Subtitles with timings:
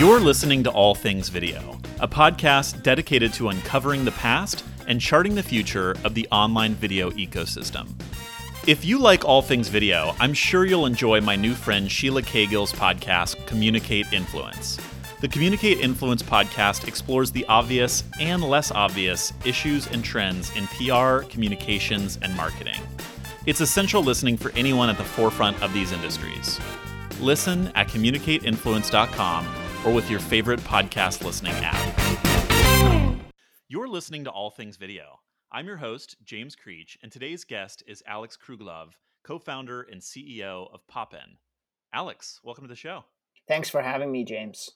[0.00, 5.34] You're listening to All Things Video, a podcast dedicated to uncovering the past and charting
[5.34, 7.86] the future of the online video ecosystem.
[8.66, 12.72] If you like all things video, I'm sure you'll enjoy my new friend Sheila Cagill's
[12.72, 14.78] podcast, Communicate Influence.
[15.20, 21.26] The Communicate Influence podcast explores the obvious and less obvious issues and trends in PR,
[21.30, 22.80] communications, and marketing.
[23.44, 26.58] It's essential listening for anyone at the forefront of these industries.
[27.20, 33.20] Listen at communicateinfluence.com or with your favorite podcast listening app.
[33.68, 35.20] You're listening to All Things Video.
[35.52, 38.90] I'm your host, James Creech, and today's guest is Alex Kruglov,
[39.24, 41.38] co founder and CEO of Popin.
[41.92, 43.04] Alex, welcome to the show.
[43.48, 44.70] Thanks for having me, James.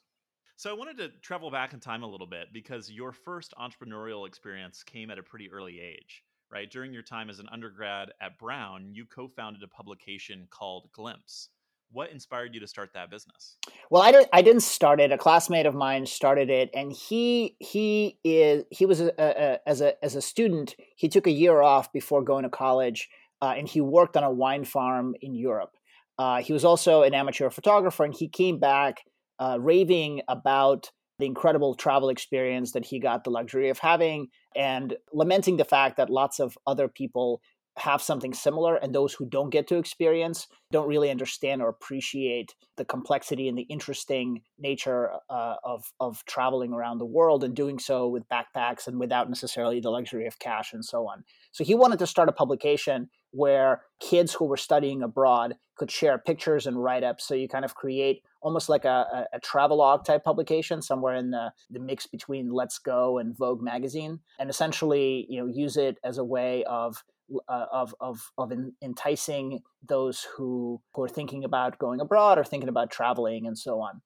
[0.56, 4.26] So, I wanted to travel back in time a little bit because your first entrepreneurial
[4.26, 6.70] experience came at a pretty early age, right?
[6.70, 11.50] During your time as an undergrad at Brown, you co founded a publication called Glimpse
[11.94, 13.56] what inspired you to start that business?
[13.90, 15.12] Well i didn't i didn't start it.
[15.12, 19.80] A classmate of mine started it and he he is he was a, a, as
[19.80, 23.08] a as a student he took a year off before going to college
[23.40, 25.70] uh, and he worked on a wine farm in europe.
[26.18, 29.02] Uh, he was also an amateur photographer and he came back
[29.38, 34.96] uh, raving about the incredible travel experience that he got the luxury of having and
[35.12, 37.40] lamenting the fact that lots of other people
[37.76, 42.54] have something similar and those who don't get to experience don't really understand or appreciate
[42.76, 47.78] the complexity and the interesting nature uh, of of traveling around the world and doing
[47.78, 51.24] so with backpacks and without necessarily the luxury of cash and so on.
[51.52, 56.18] So he wanted to start a publication where kids who were studying abroad could share
[56.18, 57.26] pictures and write ups.
[57.26, 61.30] So you kind of create almost like a, a, a travelogue type publication somewhere in
[61.30, 65.98] the, the mix between Let's Go and Vogue magazine, and essentially you know use it
[66.04, 67.02] as a way of
[67.48, 68.52] uh, of of of
[68.82, 73.80] enticing those who who are thinking about going abroad or thinking about traveling and so
[73.80, 74.00] on.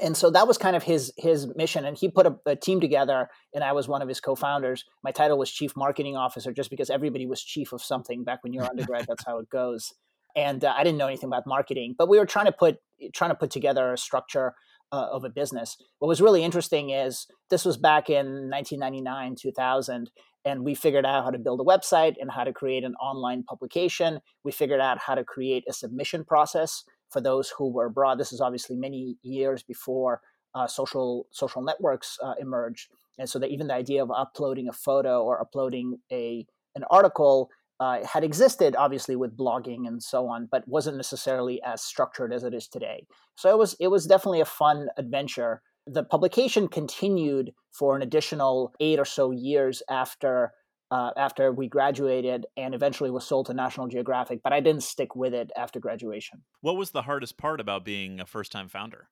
[0.00, 2.80] And so that was kind of his his mission, and he put a, a team
[2.80, 4.84] together, and I was one of his co-founders.
[5.02, 8.52] My title was chief marketing officer, just because everybody was chief of something back when
[8.52, 9.06] you're undergrad.
[9.08, 9.92] that's how it goes.
[10.36, 12.78] And uh, I didn't know anything about marketing, but we were trying to put
[13.12, 14.54] trying to put together a structure
[14.92, 15.76] uh, of a business.
[15.98, 20.10] What was really interesting is this was back in 1999, 2000,
[20.44, 23.42] and we figured out how to build a website and how to create an online
[23.42, 24.20] publication.
[24.44, 28.18] We figured out how to create a submission process for those who were abroad.
[28.18, 30.20] This is obviously many years before
[30.54, 34.72] uh, social social networks uh, emerged, and so that even the idea of uploading a
[34.72, 37.50] photo or uploading a an article
[37.80, 42.44] uh, had existed, obviously with blogging and so on, but wasn't necessarily as structured as
[42.44, 43.06] it is today.
[43.36, 45.62] So it was it was definitely a fun adventure
[45.92, 50.52] the publication continued for an additional eight or so years after
[50.90, 55.14] uh, after we graduated and eventually was sold to National Geographic, but I didn't stick
[55.14, 56.42] with it after graduation.
[56.62, 59.08] What was the hardest part about being a first time founder?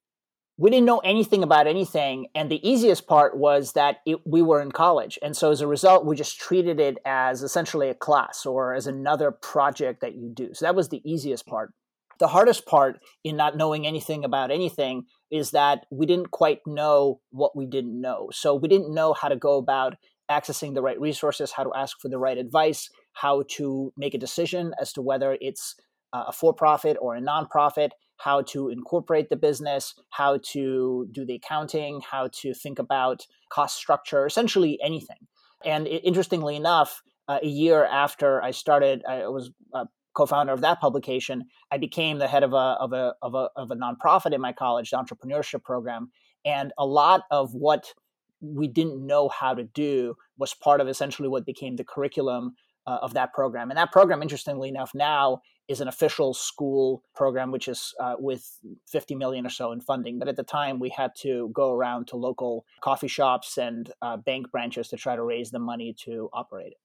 [0.57, 2.27] We didn't know anything about anything.
[2.35, 5.17] And the easiest part was that it, we were in college.
[5.23, 8.89] And so as a result, we just treated it as essentially a class or as
[8.89, 10.51] another project that you do.
[10.55, 11.73] So that was the easiest part.
[12.19, 17.21] The hardest part in not knowing anything about anything is that we didn't quite know
[17.31, 18.29] what we didn't know.
[18.33, 19.97] So we didn't know how to go about
[20.31, 24.19] accessing the right resources, how to ask for the right advice, how to make a
[24.19, 25.75] decision as to whether it's
[26.13, 31.35] a for profit or a nonprofit, how to incorporate the business, how to do the
[31.35, 35.27] accounting, how to think about cost structure, essentially anything.
[35.65, 39.85] And interestingly enough, uh, a year after I started, I was uh,
[40.19, 43.71] co-founder of that publication, I became the head of a of a of a of
[43.71, 46.11] a nonprofit in my college, entrepreneurship program,
[46.45, 47.95] and a lot of what
[48.41, 52.55] we didn't know how to do was part of essentially what became the curriculum
[52.87, 53.71] uh, of that program.
[53.71, 58.59] And that program, interestingly enough, now is an official school program, which is uh, with
[58.87, 60.19] 50 million or so in funding.
[60.19, 64.17] But at the time, we had to go around to local coffee shops and uh,
[64.17, 66.79] bank branches to try to raise the money to operate it.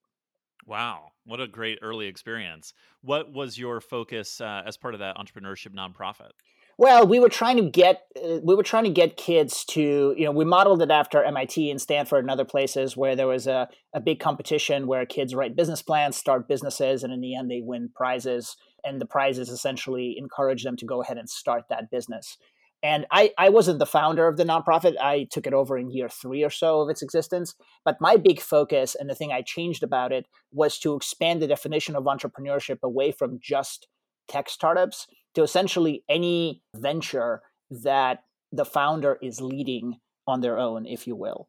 [0.65, 2.73] Wow, what a great early experience.
[3.01, 6.31] What was your focus uh, as part of that entrepreneurship nonprofit?
[6.77, 10.25] Well, we were trying to get uh, we were trying to get kids to you
[10.25, 13.67] know we modeled it after MIT and Stanford and other places where there was a,
[13.93, 17.61] a big competition where kids write business plans, start businesses, and in the end they
[17.61, 18.55] win prizes.
[18.85, 22.37] And the prizes essentially encourage them to go ahead and start that business.
[22.83, 24.95] And I, I wasn't the founder of the nonprofit.
[24.99, 27.55] I took it over in year three or so of its existence.
[27.85, 31.47] But my big focus and the thing I changed about it was to expand the
[31.47, 33.87] definition of entrepreneurship away from just
[34.27, 37.41] tech startups to essentially any venture
[37.71, 41.47] that the founder is leading on their own, if you will.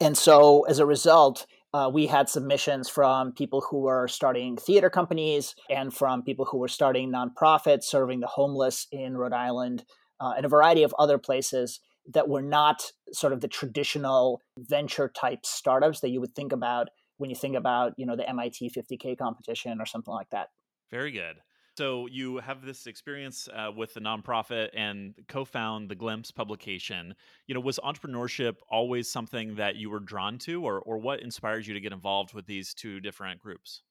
[0.00, 4.88] And so as a result, uh, we had submissions from people who were starting theater
[4.88, 9.84] companies and from people who were starting nonprofits serving the homeless in Rhode Island
[10.20, 11.80] uh, and a variety of other places
[12.12, 16.88] that were not sort of the traditional venture type startups that you would think about
[17.18, 20.48] when you think about you know the MIT 50k competition or something like that.
[20.90, 21.36] Very good.
[21.76, 27.14] So you have this experience uh, with the nonprofit and co-found the Glimpse publication.
[27.46, 31.66] You know, was entrepreneurship always something that you were drawn to, or or what inspired
[31.66, 33.82] you to get involved with these two different groups?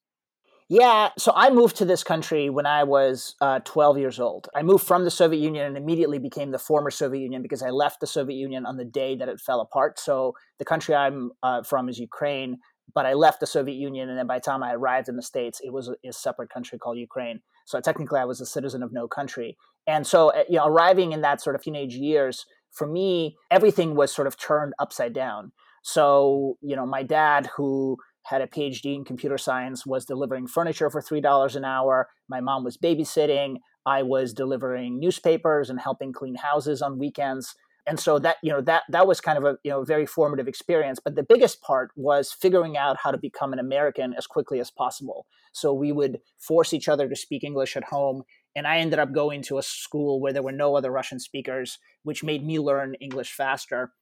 [0.70, 4.48] Yeah, so I moved to this country when I was uh, 12 years old.
[4.54, 7.70] I moved from the Soviet Union and immediately became the former Soviet Union because I
[7.70, 9.98] left the Soviet Union on the day that it fell apart.
[9.98, 12.58] So the country I'm uh, from is Ukraine,
[12.94, 15.22] but I left the Soviet Union, and then by the time I arrived in the
[15.22, 17.40] States, it was a, a separate country called Ukraine.
[17.64, 19.56] So technically, I was a citizen of no country.
[19.86, 23.94] And so, uh, you know, arriving in that sort of teenage years, for me, everything
[23.94, 25.52] was sort of turned upside down.
[25.82, 27.96] So, you know, my dad, who
[28.28, 32.08] had a PhD in computer science, was delivering furniture for $3 an hour.
[32.28, 33.56] My mom was babysitting.
[33.86, 37.54] I was delivering newspapers and helping clean houses on weekends
[37.88, 40.46] and so that you know that that was kind of a you know very formative
[40.46, 44.60] experience but the biggest part was figuring out how to become an american as quickly
[44.60, 48.22] as possible so we would force each other to speak english at home
[48.54, 51.78] and i ended up going to a school where there were no other russian speakers
[52.02, 53.92] which made me learn english faster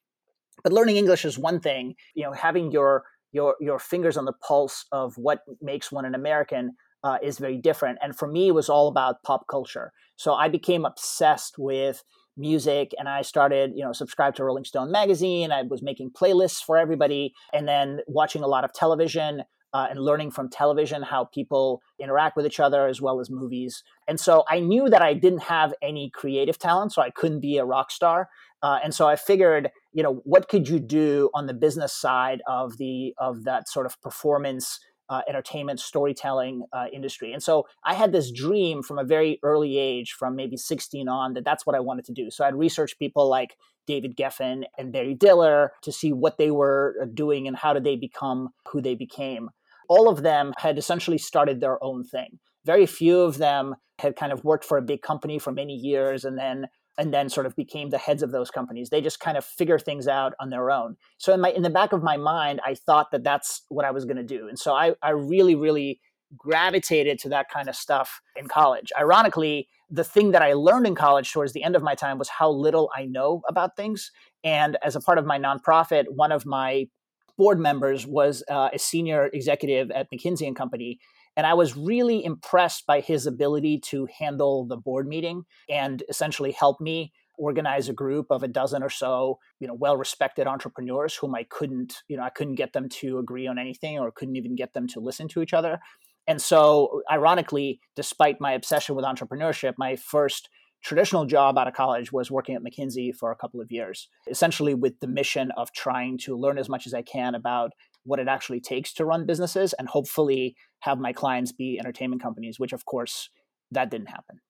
[0.64, 4.32] but learning english is one thing you know having your your your fingers on the
[4.32, 6.72] pulse of what makes one an american
[7.04, 10.48] uh, is very different and for me it was all about pop culture so i
[10.48, 12.02] became obsessed with
[12.36, 15.50] music and I started, you know, subscribe to Rolling Stone magazine.
[15.52, 19.42] I was making playlists for everybody and then watching a lot of television
[19.72, 23.82] uh, and learning from television how people interact with each other as well as movies.
[24.06, 27.58] And so I knew that I didn't have any creative talent, so I couldn't be
[27.58, 28.28] a rock star.
[28.62, 32.42] Uh, and so I figured, you know, what could you do on the business side
[32.46, 37.32] of the of that sort of performance uh, entertainment storytelling uh, industry.
[37.32, 41.34] And so I had this dream from a very early age, from maybe 16 on,
[41.34, 42.30] that that's what I wanted to do.
[42.30, 43.56] So I'd research people like
[43.86, 47.84] David Geffen and Barry Diller to see what they were uh, doing and how did
[47.84, 49.50] they become who they became.
[49.88, 52.40] All of them had essentially started their own thing.
[52.64, 56.24] Very few of them had kind of worked for a big company for many years
[56.24, 56.66] and then
[56.98, 58.90] and then sort of became the heads of those companies.
[58.90, 60.96] They just kind of figure things out on their own.
[61.18, 63.90] So in my in the back of my mind, I thought that that's what I
[63.90, 66.00] was going to do, and so I I really really
[66.36, 68.92] gravitated to that kind of stuff in college.
[68.98, 72.28] Ironically, the thing that I learned in college towards the end of my time was
[72.28, 74.10] how little I know about things.
[74.42, 76.88] And as a part of my nonprofit, one of my
[77.36, 80.98] board members was uh, a senior executive at McKinsey and Company,
[81.36, 86.52] and I was really impressed by his ability to handle the board meeting and essentially
[86.52, 91.34] help me organize a group of a dozen or so, you know, well-respected entrepreneurs whom
[91.34, 94.56] I couldn't, you know, I couldn't get them to agree on anything or couldn't even
[94.56, 95.78] get them to listen to each other.
[96.26, 100.48] And so, ironically, despite my obsession with entrepreneurship, my first
[100.82, 104.74] traditional job out of college was working at McKinsey for a couple of years, essentially
[104.74, 107.72] with the mission of trying to learn as much as I can about
[108.06, 112.58] what it actually takes to run businesses and hopefully have my clients be entertainment companies,
[112.58, 113.30] which of course
[113.70, 114.40] that didn't happen.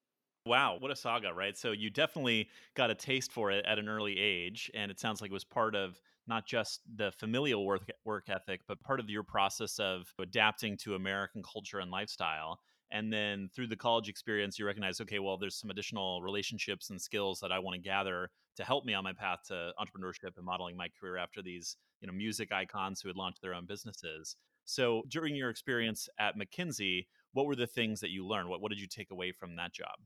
[0.46, 1.56] Wow, what a saga, right?
[1.58, 5.20] So you definitely got a taste for it at an early age, and it sounds
[5.20, 9.10] like it was part of not just the familial work work ethic, but part of
[9.10, 12.60] your process of adapting to American culture and lifestyle.
[12.90, 17.00] And then through the college experience, you recognize, okay, well, there's some additional relationships and
[17.00, 20.44] skills that I want to gather to help me on my path to entrepreneurship and
[20.44, 24.36] modeling my career after these, you know, music icons who had launched their own businesses.
[24.64, 28.48] So during your experience at McKinsey, what were the things that you learned?
[28.48, 29.96] What what did you take away from that job?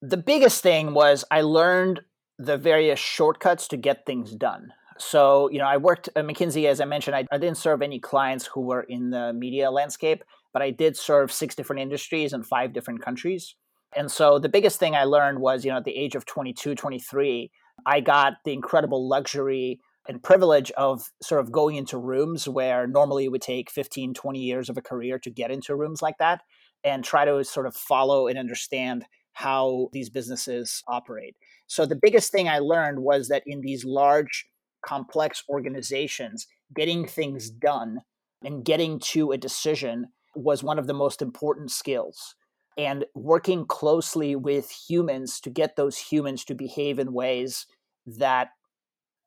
[0.00, 2.00] The biggest thing was I learned
[2.38, 4.72] the various shortcuts to get things done.
[4.96, 8.00] So, you know, I worked at McKinsey, as I mentioned, I, I, didn't serve any
[8.00, 10.24] clients who were in the media landscape,
[10.58, 13.54] but I did serve six different industries in five different countries.
[13.94, 16.74] And so the biggest thing I learned was, you know, at the age of 22,
[16.74, 17.48] 23,
[17.86, 23.26] I got the incredible luxury and privilege of sort of going into rooms where normally
[23.26, 26.40] it would take 15, 20 years of a career to get into rooms like that
[26.82, 31.36] and try to sort of follow and understand how these businesses operate.
[31.68, 34.44] So the biggest thing I learned was that in these large,
[34.84, 37.98] complex organizations, getting things done
[38.42, 42.34] and getting to a decision was one of the most important skills.
[42.76, 47.66] And working closely with humans to get those humans to behave in ways
[48.06, 48.50] that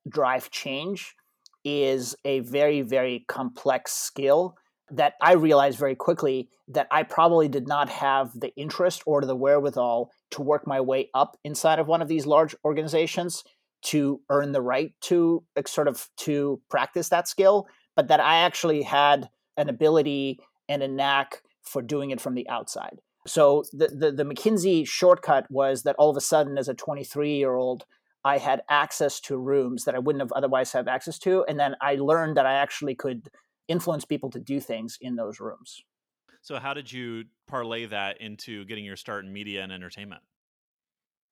[0.08, 1.16] drive change
[1.64, 4.56] is a very, very complex skill
[4.90, 9.36] that I realized very quickly that I probably did not have the interest or the
[9.36, 13.44] wherewithal to work my way up inside of one of these large organizations
[13.84, 18.84] to earn the right to sort of to practice that skill, but that I actually
[18.84, 20.40] had an ability
[20.70, 23.00] and a knack for doing it from the outside.
[23.28, 27.36] So the, the, the McKinsey shortcut was that all of a sudden, as a 23
[27.36, 27.86] year old,
[28.24, 31.44] I had access to rooms that I wouldn't have otherwise have access to.
[31.48, 33.30] And then I learned that I actually could
[33.68, 35.84] influence people to do things in those rooms.
[36.42, 40.22] So, how did you parlay that into getting your start in media and entertainment?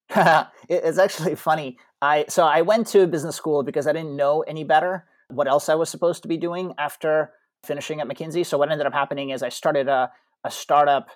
[0.68, 1.78] it's actually funny.
[2.02, 5.68] I so I went to business school because I didn't know any better what else
[5.68, 7.32] I was supposed to be doing after
[7.64, 8.44] finishing at McKinsey.
[8.44, 10.10] So what ended up happening is I started a,
[10.44, 11.08] a startup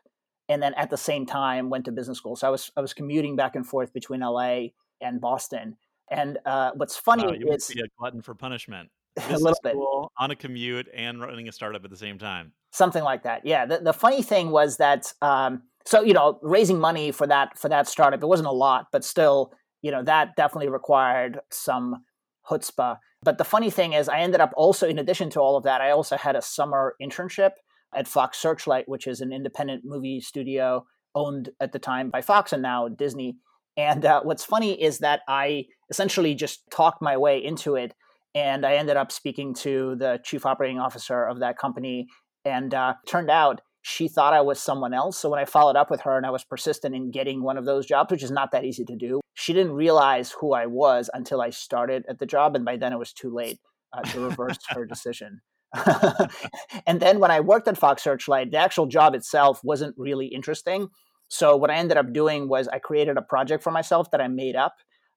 [0.49, 2.37] and then at the same time went to business school.
[2.37, 4.69] So I was I was commuting back and forth between LA
[5.01, 5.77] and Boston.
[6.11, 8.91] And uh, what's funny wow, you is be a glutton for punishment.
[9.31, 9.77] a little bit
[10.19, 12.53] on a commute and running a startup at the same time.
[12.73, 13.47] Something like that.
[13.47, 13.65] Yeah.
[13.65, 17.69] The, the funny thing was that um, so you know raising money for that for
[17.69, 22.05] that startup it wasn't a lot, but still you know that definitely required some
[22.49, 22.99] chutzpah.
[23.23, 25.81] But the funny thing is, I ended up also in addition to all of that,
[25.81, 27.53] I also had a summer internship
[27.95, 30.85] at Fox Searchlight, which is an independent movie studio
[31.15, 33.37] owned at the time by Fox and now Disney.
[33.77, 37.95] And uh, what's funny is that I essentially just talked my way into it.
[38.35, 42.09] And I ended up speaking to the chief operating officer of that company.
[42.45, 45.19] And uh, turned out she thought I was someone else.
[45.19, 47.67] So when I followed up with her and I was persistent in getting one of
[47.67, 51.11] those jobs, which is not that easy to do, she didn't realize who I was
[51.13, 52.57] until I started at the job.
[52.57, 53.61] And by then it was too late
[53.93, 55.43] uh, to reverse her decision.
[56.87, 60.89] and then when I worked at Fox Searchlight, the actual job itself wasn't really interesting.
[61.29, 64.29] So what I ended up doing was I created a project for myself that I
[64.29, 64.77] made up.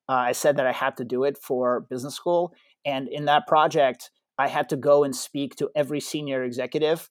[0.09, 2.53] Uh, I said that I had to do it for business school,
[2.85, 7.09] and in that project, I had to go and speak to every senior executive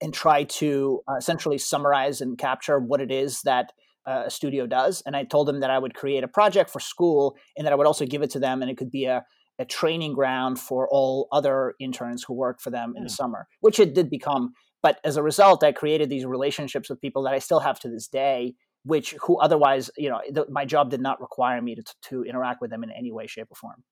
[0.00, 3.72] and try to uh, essentially summarize and capture what it is that
[4.06, 5.02] uh, a studio does.
[5.04, 7.76] And I told them that I would create a project for school and that I
[7.76, 9.24] would also give it to them, and it could be a
[9.58, 13.14] a training ground for all other interns who work for them in the hmm.
[13.14, 14.52] summer, which it did become.
[14.82, 17.88] But as a result, I created these relationships with people that I still have to
[17.88, 21.82] this day, which who otherwise, you know, the, my job did not require me to,
[22.02, 23.82] to interact with them in any way, shape, or form.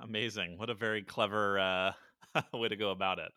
[0.00, 0.56] Amazing!
[0.56, 1.92] What a very clever uh,
[2.54, 3.32] way to go about it.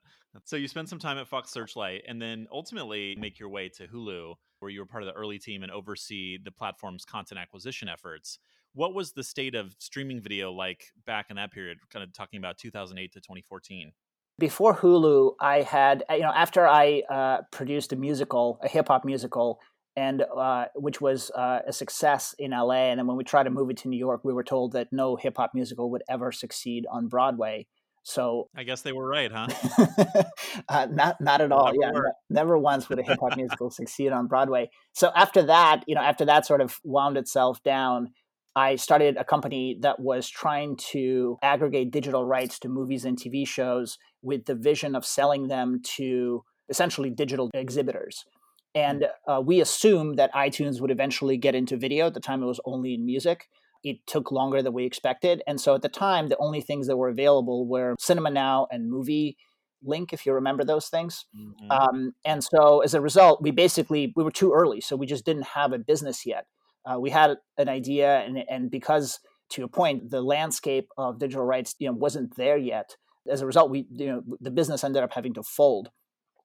[0.46, 3.88] So you spend some time at Fox Searchlight, and then ultimately make your way to
[3.88, 7.88] Hulu, where you were part of the early team and oversee the platform's content acquisition
[7.88, 8.40] efforts.
[8.74, 12.40] What was the state of streaming video like back in that period kind of talking
[12.40, 13.92] about 2008 to 2014
[14.40, 19.60] before hulu i had you know after i uh, produced a musical a hip-hop musical
[19.96, 23.52] and uh, which was uh, a success in la and then when we tried to
[23.52, 26.88] move it to new york we were told that no hip-hop musical would ever succeed
[26.92, 27.68] on broadway
[28.04, 29.48] so I guess they were right, huh?
[30.70, 31.68] uh, not not at all.
[31.68, 34.70] Never yeah, never, never once would a hip hop musical succeed on Broadway.
[34.92, 38.12] So after that, you know, after that sort of wound itself down,
[38.56, 43.48] I started a company that was trying to aggregate digital rights to movies and TV
[43.48, 48.26] shows with the vision of selling them to essentially digital exhibitors.
[48.76, 52.08] And uh, we assumed that iTunes would eventually get into video.
[52.08, 53.48] At the time, it was only in music.
[53.84, 55.42] It took longer than we expected.
[55.46, 59.38] And so at the time, the only things that were available were CinemaNow and Movie
[59.84, 61.26] Link, if you remember those things.
[61.38, 61.72] Mm-hmm.
[61.72, 65.26] Um, and so as a result, we basically we were too early, so we just
[65.26, 66.46] didn't have a business yet
[66.86, 71.46] uh, we had an idea, and, and because to your point, the landscape of digital
[71.46, 72.96] rights you know wasn't there yet.
[73.30, 75.90] As a result, we you know the business ended up having to fold.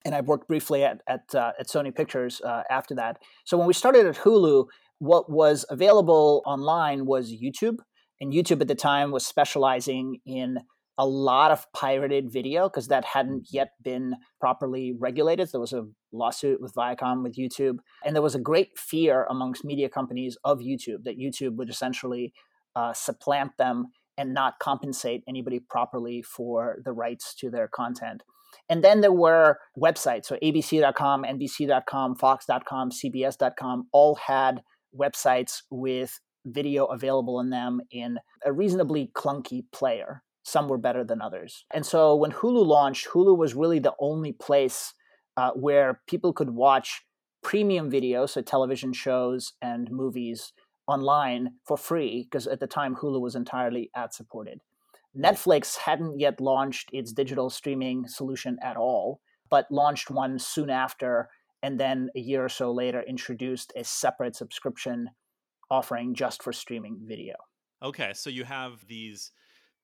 [0.04, 3.18] And I worked briefly at at, uh, at Sony Pictures uh, after that.
[3.44, 4.66] So when we started at Hulu,
[4.98, 7.76] what was available online was YouTube,
[8.20, 10.58] and YouTube at the time was specializing in
[11.00, 15.48] a lot of pirated video because that hadn't yet been properly regulated.
[15.52, 19.64] There was a lawsuit with Viacom with YouTube, and there was a great fear amongst
[19.64, 22.32] media companies of YouTube that YouTube would essentially
[22.74, 23.86] uh, supplant them
[24.16, 28.24] and not compensate anybody properly for the rights to their content.
[28.68, 34.62] And then there were websites, so ABC.com, NBC.com, Fox.com, CBS.com, all had
[34.96, 41.20] websites with video available in them in a reasonably clunky player some were better than
[41.20, 41.64] others.
[41.72, 44.94] And so when Hulu launched, Hulu was really the only place
[45.36, 47.02] uh, where people could watch
[47.42, 50.52] premium videos, so television shows and movies
[50.86, 54.60] online for free, because at the time Hulu was entirely ad supported.
[55.16, 61.28] Netflix hadn't yet launched its digital streaming solution at all, but launched one soon after,
[61.62, 65.10] and then a year or so later introduced a separate subscription
[65.70, 67.34] offering just for streaming video.
[67.82, 69.32] Okay, so you have these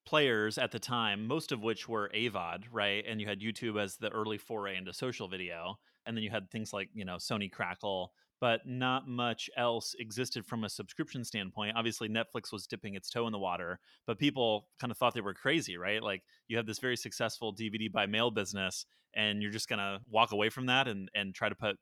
[0.07, 3.05] players at the time, most of which were AVOD, right?
[3.07, 5.79] And you had YouTube as the early foray into social video.
[6.07, 10.45] And then you had things like, you know, Sony Crackle, but not much else existed
[10.45, 11.77] from a subscription standpoint.
[11.77, 15.23] Obviously, Netflix was dipping its toe in the water, but people kind of thought they
[15.23, 16.03] were crazy, right?
[16.03, 18.85] Like you have this very successful DVD by mail business,
[19.17, 21.77] and you're just to walk away from that and, and try to put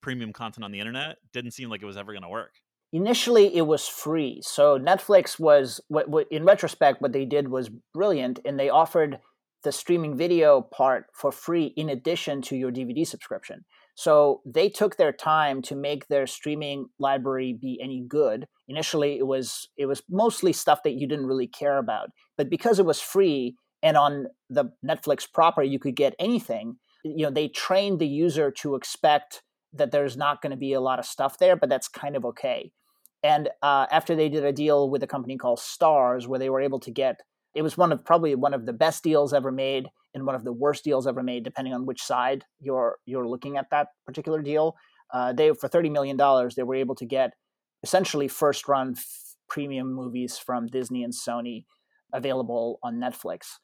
[0.00, 1.16] premium content on the internet.
[1.32, 2.54] Didn't seem like it was ever to work.
[2.92, 4.40] initially it was free.
[4.42, 9.18] So Netflix was what, what in retrospect what they did was brilliant and they offered
[9.64, 13.64] the streaming video part for free in addition to your DVD subscription.
[13.94, 18.46] So they took their time to make their streaming library be any good.
[18.68, 22.08] Initially it was it was mostly stuff that you didn't really care about.
[22.36, 27.24] But because it was free and on the Netflix proper you could get anything, you
[27.24, 30.98] know, they trained the user to expect that there's not going to be a lot
[30.98, 32.72] of stuff there, but that's kind of okay.
[33.22, 36.60] And uh, after they did a deal with a company called Starz, where they were
[36.60, 37.20] able to get,
[37.54, 40.44] it was one of probably one of the best deals ever made and one of
[40.44, 44.42] the worst deals ever made, depending on which side you're you're looking at that particular
[44.42, 44.74] deal.
[45.12, 47.32] Uh, they for thirty million dollars, they were able to get
[47.82, 51.64] essentially first run f- premium movies from Disney and Sony
[52.12, 53.58] available on Netflix.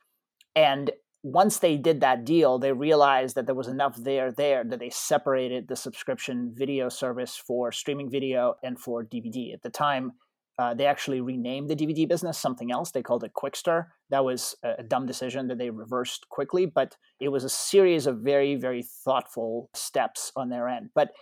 [0.55, 0.91] And
[1.23, 4.91] once they did that deal, they realized that there was enough there there that they
[4.91, 9.53] separated the subscription video service for streaming video and for DVD.
[9.53, 10.13] At the time,
[10.59, 12.91] uh, they actually renamed the DVD business something else.
[12.91, 13.87] They called it Qwikster.
[14.11, 18.19] That was a dumb decision that they reversed quickly, but it was a series of
[18.19, 20.91] very, very thoughtful steps on their end.
[20.95, 21.13] But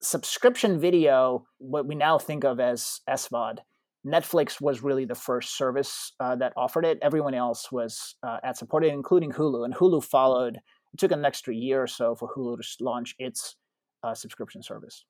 [0.00, 3.58] subscription video, what we now think of as SVOD,
[4.06, 6.98] Netflix was really the first service uh, that offered it.
[7.02, 9.64] Everyone else was uh, ad supported, including Hulu.
[9.64, 10.56] And Hulu followed.
[10.92, 13.56] It took an extra year or so for Hulu to launch its
[14.04, 15.04] uh, subscription service.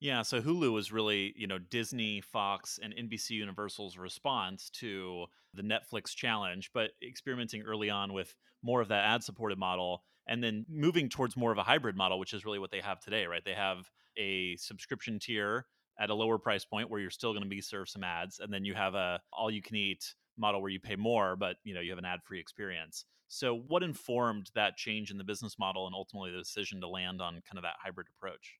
[0.00, 5.62] Yeah, so Hulu was really, you know, Disney, Fox, and NBC Universal's response to the
[5.62, 10.66] Netflix challenge, but experimenting early on with more of that ad supported model and then
[10.68, 13.44] moving towards more of a hybrid model, which is really what they have today, right?
[13.44, 15.66] They have a subscription tier
[15.98, 18.52] at a lower price point where you're still going to be served some ads and
[18.52, 21.74] then you have a all you can eat model where you pay more but you
[21.74, 23.04] know you have an ad free experience.
[23.28, 27.20] So what informed that change in the business model and ultimately the decision to land
[27.20, 28.54] on kind of that hybrid approach?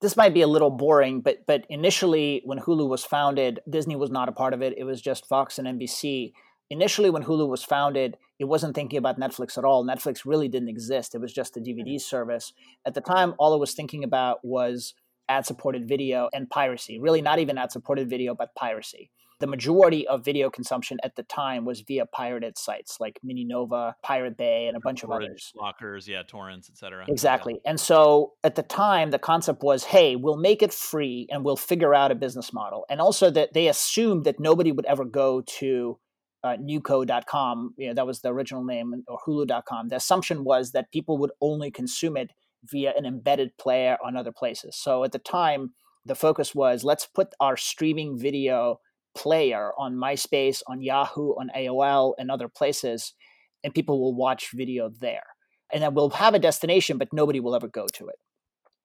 [0.00, 4.10] This might be a little boring but but initially when hulu was founded disney was
[4.10, 4.74] not a part of it.
[4.76, 6.32] It was just fox and nbc
[6.70, 9.84] initially when hulu was founded it wasn't thinking about netflix at all.
[9.84, 11.14] Netflix really didn't exist.
[11.14, 11.66] It was just a hmm.
[11.66, 12.52] dvd service.
[12.84, 14.94] At the time all it was thinking about was
[15.32, 16.98] ad supported video and piracy.
[17.00, 19.10] Really, not even ad supported video, but piracy.
[19.40, 24.36] The majority of video consumption at the time was via pirated sites like Mininova, Pirate
[24.36, 25.52] Bay, and a bunch Torrent, of others.
[25.56, 27.06] Lockers, yeah, torrents, etc.
[27.08, 27.54] Exactly.
[27.54, 27.70] Yeah.
[27.70, 31.56] And so at the time, the concept was, hey, we'll make it free and we'll
[31.56, 32.84] figure out a business model.
[32.88, 35.98] And also that they assumed that nobody would ever go to
[36.44, 39.88] uh, Newco.com, you know, that was the original name, or Hulu.com.
[39.88, 42.30] The assumption was that people would only consume it
[42.64, 44.76] via an embedded player on other places.
[44.76, 45.70] So at the time,
[46.04, 48.80] the focus was let's put our streaming video
[49.14, 53.14] player on MySpace, on Yahoo, on AOL, and other places,
[53.62, 55.24] and people will watch video there.
[55.72, 58.16] And then we'll have a destination, but nobody will ever go to it.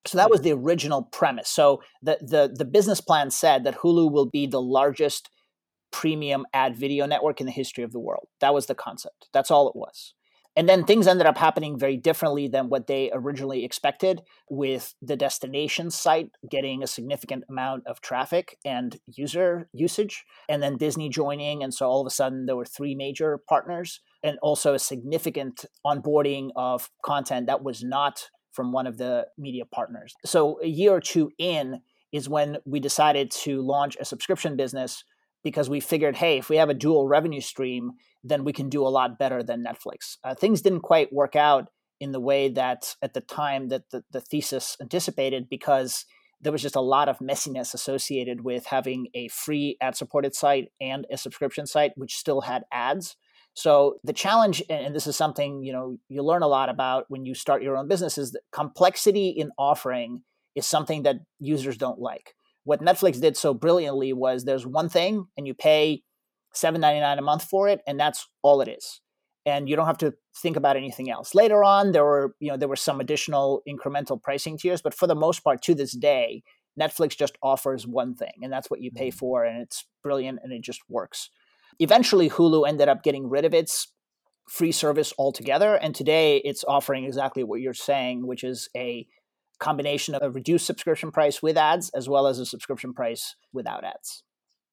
[0.05, 0.49] So that was mm-hmm.
[0.49, 1.49] the original premise.
[1.49, 5.29] So the the the business plan said that Hulu will be the largest
[5.91, 8.27] premium ad video network in the history of the world.
[8.39, 9.27] That was the concept.
[9.33, 10.13] That's all it was.
[10.57, 15.15] And then things ended up happening very differently than what they originally expected, with the
[15.15, 21.61] destination site getting a significant amount of traffic and user usage, and then Disney joining.
[21.61, 25.63] And so all of a sudden, there were three major partners, and also a significant
[25.85, 30.15] onboarding of content that was not from one of the media partners.
[30.25, 35.03] So a year or two in is when we decided to launch a subscription business
[35.47, 38.85] because we figured, hey, if we have a dual revenue stream, then we can do
[38.85, 40.17] a lot better than Netflix.
[40.21, 41.69] Uh, things didn't quite work out
[42.01, 46.03] in the way that at the time that the, the thesis anticipated because
[46.41, 50.67] there was just a lot of messiness associated with having a free ad supported site
[50.81, 53.15] and a subscription site which still had ads
[53.53, 57.25] so the challenge and this is something you know you learn a lot about when
[57.25, 60.21] you start your own business is that complexity in offering
[60.55, 62.35] is something that users don't like
[62.67, 66.03] what netflix did so brilliantly was there's one thing and you pay
[66.57, 69.01] seven ninety nine a month for it, and that's all it is.
[69.45, 71.33] And you don't have to think about anything else.
[71.33, 75.07] Later on, there were you know there were some additional incremental pricing tiers, but for
[75.07, 76.43] the most part, to this day,
[76.79, 79.17] Netflix just offers one thing, and that's what you pay mm-hmm.
[79.17, 81.29] for, and it's brilliant and it just works.
[81.79, 83.93] Eventually, Hulu ended up getting rid of its
[84.49, 89.07] free service altogether, and today it's offering exactly what you're saying, which is a
[89.59, 93.83] combination of a reduced subscription price with ads as well as a subscription price without
[93.83, 94.23] ads.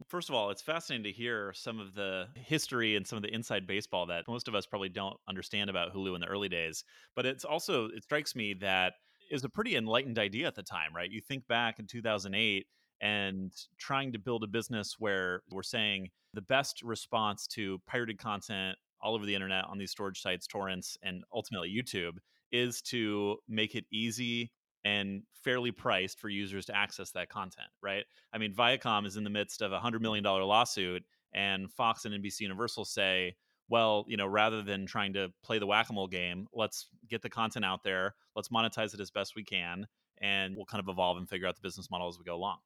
[0.09, 3.33] First of all, it's fascinating to hear some of the history and some of the
[3.33, 6.85] inside baseball that most of us probably don't understand about Hulu in the early days.
[7.15, 8.95] But it's also, it strikes me that
[9.31, 11.11] is a pretty enlightened idea at the time, right?
[11.11, 12.67] You think back in 2008
[13.01, 18.77] and trying to build a business where we're saying the best response to pirated content
[19.01, 22.17] all over the internet on these storage sites, torrents, and ultimately YouTube
[22.53, 24.51] is to make it easy
[24.85, 28.05] and fairly priced for users to access that content, right?
[28.33, 32.15] I mean, Viacom is in the midst of a $100 million lawsuit, and Fox and
[32.15, 33.35] NBC Universal say,
[33.69, 37.23] well, you know, rather than trying to play the whack a mole game, let's get
[37.23, 39.87] the content out there, let's monetize it as best we can,
[40.21, 42.59] and we'll kind of evolve and figure out the business model as we go along.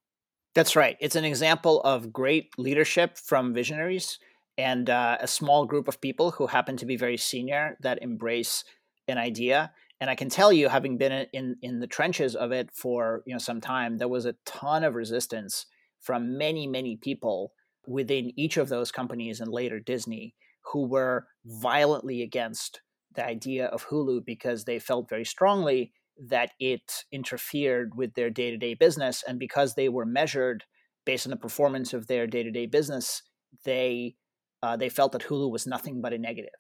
[0.55, 0.97] That's right.
[1.01, 4.19] It's an example of great leadership from visionaries
[4.57, 8.65] and uh, a small group of people who happen to be very senior that embrace
[9.07, 12.71] an idea and I can tell you, having been in in the trenches of it
[12.73, 15.67] for you know some time, there was a ton of resistance
[16.01, 17.53] from many many people
[17.87, 20.35] within each of those companies and later Disney
[20.73, 22.83] who were violently against
[23.15, 25.93] the idea of Hulu because they felt very strongly
[26.29, 29.25] that it interfered with their day-to-day business.
[29.27, 30.65] And because they were measured
[31.07, 33.23] based on the performance of their day-to-day business
[33.65, 34.15] they
[34.63, 36.51] uh, they felt that Hulu was nothing but a negative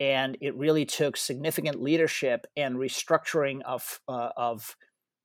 [0.00, 4.74] and it really took significant leadership and restructuring of uh, of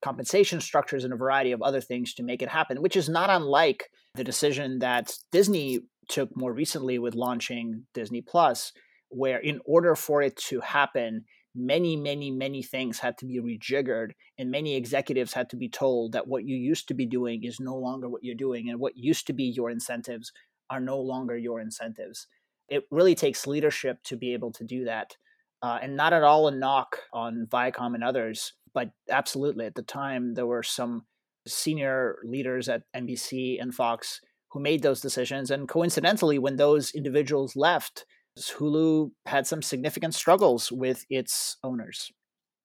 [0.04, 3.30] compensation structures and a variety of other things to make it happen, which is not
[3.30, 8.72] unlike the decision that Disney took more recently with launching Disney Plus,
[9.10, 14.12] where in order for it to happen, many, many, many things had to be rejiggered,
[14.38, 17.60] and many executives had to be told that what you used to be doing is
[17.60, 20.32] no longer what you're doing, and what used to be your incentives
[20.70, 22.28] are no longer your incentives
[22.70, 25.16] it really takes leadership to be able to do that.
[25.62, 29.82] Uh, and not at all a knock on Viacom and others, but absolutely at the
[29.82, 31.06] time there were some
[31.48, 34.20] senior leaders at NBC and Fox
[34.52, 35.52] who made those decisions.
[35.52, 38.06] And coincidentally, when those individuals left,
[38.38, 42.12] Hulu had some significant struggles with its owners.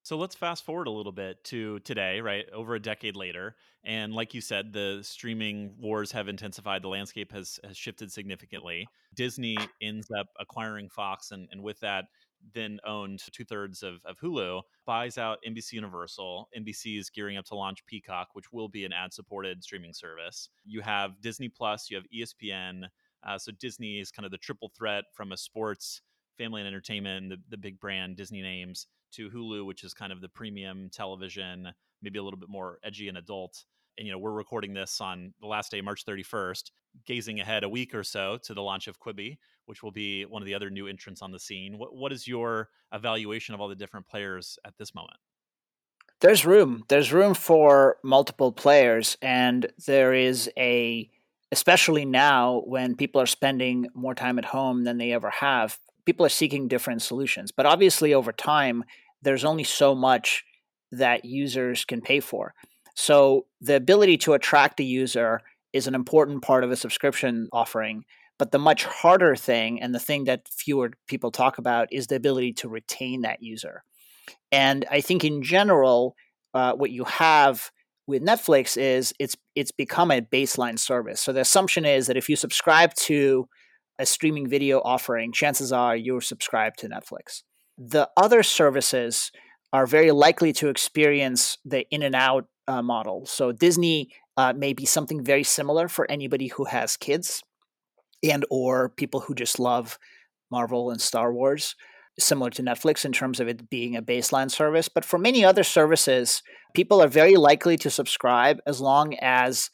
[0.03, 2.47] So let's fast forward a little bit to today, right?
[2.53, 3.57] Over a decade later.
[3.85, 6.83] And like you said, the streaming wars have intensified.
[6.83, 8.89] The landscape has, has shifted significantly.
[9.15, 12.07] Disney ends up acquiring Fox, and, and with that,
[12.55, 16.49] then owned two thirds of, of Hulu, buys out NBC Universal.
[16.59, 20.49] NBC is gearing up to launch Peacock, which will be an ad supported streaming service.
[20.65, 22.85] You have Disney Plus, you have ESPN.
[23.27, 26.01] Uh, so Disney is kind of the triple threat from a sports,
[26.39, 30.20] family and entertainment, the, the big brand Disney names to Hulu, which is kind of
[30.20, 31.68] the premium television,
[32.03, 33.64] maybe a little bit more edgy and adult.
[33.99, 36.70] And you know, we're recording this on the last day, March 31st,
[37.07, 40.42] gazing ahead a week or so to the launch of Quibi, which will be one
[40.42, 41.77] of the other new entrants on the scene.
[41.79, 45.18] What what is your evaluation of all the different players at this moment?
[46.20, 46.85] There's room.
[46.88, 51.11] There's room for multiple players, and there is a
[51.53, 56.27] especially now when people are spending more time at home than they ever have people
[56.27, 57.53] are seeking different solutions.
[57.53, 58.85] But obviously, over time,
[59.23, 60.45] there's only so much
[60.93, 62.55] that users can pay for.
[62.95, 65.41] So the ability to attract the user
[65.73, 68.05] is an important part of a subscription offering.
[68.39, 72.17] But the much harder thing, and the thing that fewer people talk about, is the
[72.17, 73.85] ability to retain that user.
[74.51, 76.17] And I think in general,
[76.55, 77.71] uh, what you have
[78.07, 81.21] with Netflix is it's it's become a baseline service.
[81.21, 83.47] So the assumption is that if you subscribe to
[84.01, 87.43] a streaming video offering, chances are you're subscribed to Netflix.
[87.79, 89.31] The other services
[89.73, 93.27] are very likely to experience the in and out uh, model.
[93.27, 97.43] So Disney uh, may be something very similar for anybody who has kids
[98.23, 99.99] and or people who just love
[100.51, 101.77] Marvel and Star Wars,
[102.19, 104.89] similar to Netflix in terms of it being a baseline service.
[104.89, 106.43] But for many other services,
[106.75, 109.71] people are very likely to subscribe as long as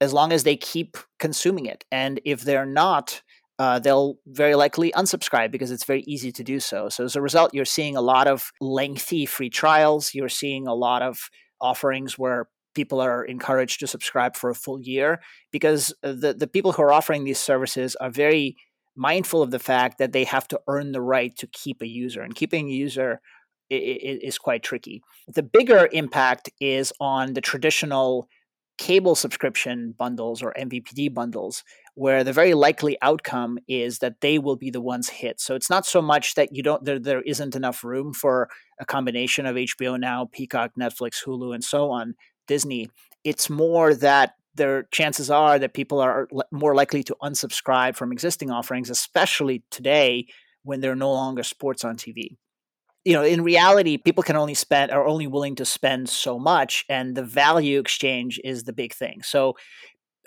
[0.00, 1.84] as long as they keep consuming it.
[1.92, 3.22] And if they're not,
[3.62, 6.88] uh, they'll very likely unsubscribe because it's very easy to do so.
[6.88, 10.14] So as a result, you're seeing a lot of lengthy free trials.
[10.14, 14.80] You're seeing a lot of offerings where people are encouraged to subscribe for a full
[14.80, 15.20] year
[15.52, 18.56] because uh, the, the people who are offering these services are very
[18.96, 22.20] mindful of the fact that they have to earn the right to keep a user
[22.20, 23.20] and keeping a user
[23.70, 25.02] is quite tricky.
[25.28, 28.28] The bigger impact is on the traditional
[28.76, 31.62] cable subscription bundles or MVPD bundles,
[31.94, 35.40] where the very likely outcome is that they will be the ones hit.
[35.40, 38.48] So it's not so much that you don't there, there isn't enough room for
[38.80, 42.14] a combination of HBO Now, Peacock, Netflix, Hulu, and so on,
[42.48, 42.88] Disney.
[43.24, 48.50] It's more that there chances are that people are more likely to unsubscribe from existing
[48.50, 50.26] offerings, especially today
[50.62, 52.36] when there are no longer sports on TV
[53.04, 56.84] you know, in reality, people can only spend are only willing to spend so much,
[56.88, 59.22] and the value exchange is the big thing.
[59.22, 59.56] So,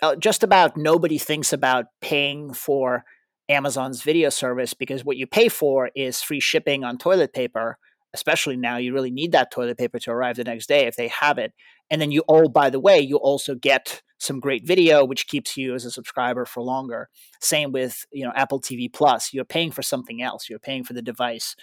[0.02, 3.04] Uh, just about nobody thinks about paying for
[3.48, 7.78] Amazon's video service because what you pay for is free shipping on toilet paper.
[8.12, 11.08] Especially now, you really need that toilet paper to arrive the next day if they
[11.08, 11.52] have it.
[11.90, 15.56] And then you, oh, by the way, you also get some great video, which keeps
[15.56, 17.08] you as a subscriber for longer.
[17.40, 19.34] Same with you know Apple TV Plus.
[19.34, 20.48] You're paying for something else.
[20.48, 21.56] You're paying for the device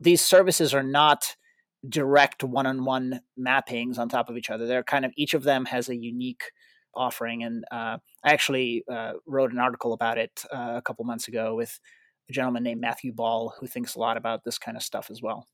[0.00, 1.36] these services are not
[1.88, 4.66] direct one-on-one mappings on top of each other.
[4.66, 6.52] They're kind of each of them has a unique
[6.94, 11.28] offering, and uh, I actually uh, wrote an article about it uh, a couple months
[11.28, 11.78] ago with
[12.28, 15.20] a gentleman named Matthew Ball who thinks a lot about this kind of stuff as
[15.22, 15.48] well.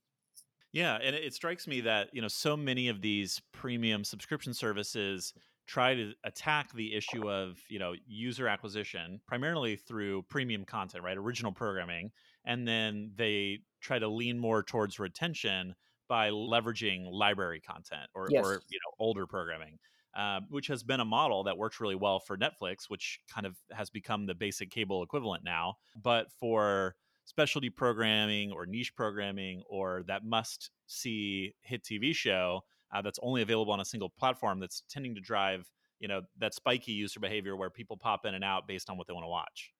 [0.72, 5.32] Yeah, and it strikes me that you know so many of these premium subscription services
[5.66, 11.16] try to attack the issue of you know user acquisition primarily through premium content right
[11.16, 12.10] original programming
[12.44, 15.74] and then they try to lean more towards retention
[16.08, 18.44] by leveraging library content or, yes.
[18.44, 19.78] or you know older programming
[20.16, 23.56] uh, which has been a model that works really well for netflix which kind of
[23.70, 25.74] has become the basic cable equivalent now.
[26.02, 32.60] But for specialty programming or niche programming or that must see hit tv show
[32.94, 36.54] uh, that's only available on a single platform that's tending to drive you know that
[36.54, 39.28] spiky user behavior where people pop in and out based on what they want to
[39.28, 39.72] watch.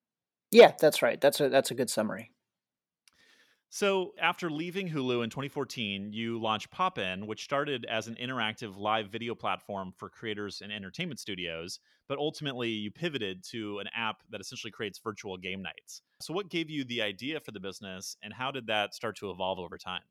[0.51, 1.21] Yeah that's right.
[1.21, 2.31] That's a that's a good summary
[3.69, 9.09] so, after leaving Hulu in 2014, you launched Popin, which started as an interactive live
[9.09, 14.41] video platform for creators and entertainment studios, but ultimately you pivoted to an app that
[14.41, 16.03] essentially creates virtual game nights.
[16.21, 19.31] So, what gave you the idea for the business, and how did that start to
[19.31, 20.03] evolve over time?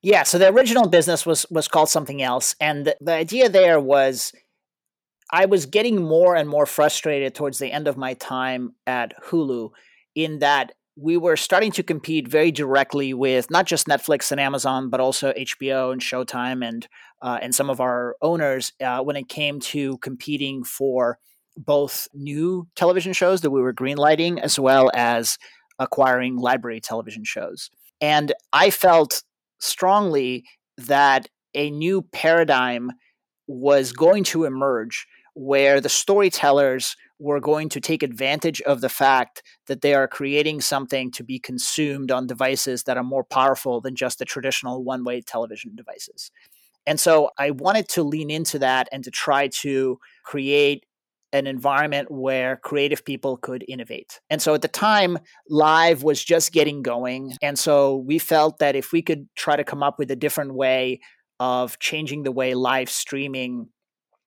[0.00, 3.80] Yeah, so the original business was was called something else, and the, the idea there
[3.80, 4.32] was
[5.30, 9.70] I was getting more and more frustrated towards the end of my time at Hulu
[10.14, 14.90] in that we were starting to compete very directly with not just Netflix and Amazon,
[14.90, 16.88] but also HBO and Showtime and
[17.22, 21.18] uh, and some of our owners uh, when it came to competing for
[21.56, 25.38] both new television shows that we were greenlighting as well as
[25.78, 27.70] acquiring library television shows.
[28.00, 29.22] And I felt
[29.60, 30.44] strongly
[30.76, 32.92] that a new paradigm
[33.46, 39.42] was going to emerge where the storytellers were going to take advantage of the fact
[39.66, 43.96] that they are creating something to be consumed on devices that are more powerful than
[43.96, 46.30] just the traditional one way television devices.
[46.86, 50.84] And so I wanted to lean into that and to try to create
[51.32, 54.20] an environment where creative people could innovate.
[54.30, 55.18] And so at the time,
[55.50, 57.34] live was just getting going.
[57.42, 60.54] And so we felt that if we could try to come up with a different
[60.54, 61.00] way
[61.38, 63.68] of changing the way live streaming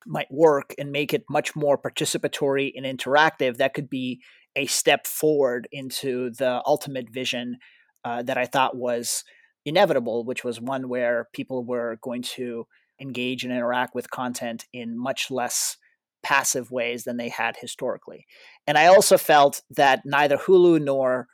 [0.06, 4.22] might work and make it much more participatory and interactive, that could be
[4.56, 7.58] a step forward into the ultimate vision
[8.04, 9.24] uh, that I thought was
[9.66, 12.66] inevitable, which was one where people were going to
[13.00, 15.78] engage and interact with content in much less
[16.24, 18.26] passive ways than they had historically.
[18.68, 21.28] And I also felt that neither Hulu nor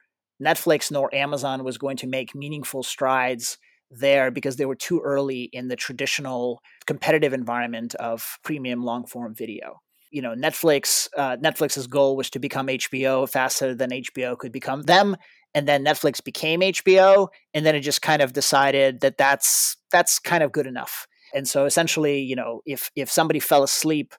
[0.44, 3.58] Netflix nor Amazon was going to make meaningful strides
[3.90, 9.34] there because they were too early in the traditional competitive environment of premium long form
[9.34, 9.82] video.
[10.12, 14.84] You know, Netflix uh, Netflix's goal was to become HBO faster than HBO could become
[14.84, 15.18] them,
[15.54, 20.20] and then Netflix became HBO, and then it just kind of decided that that's that's
[20.20, 21.08] kind of good enough.
[21.34, 24.14] And so essentially, you know, if if somebody fell asleep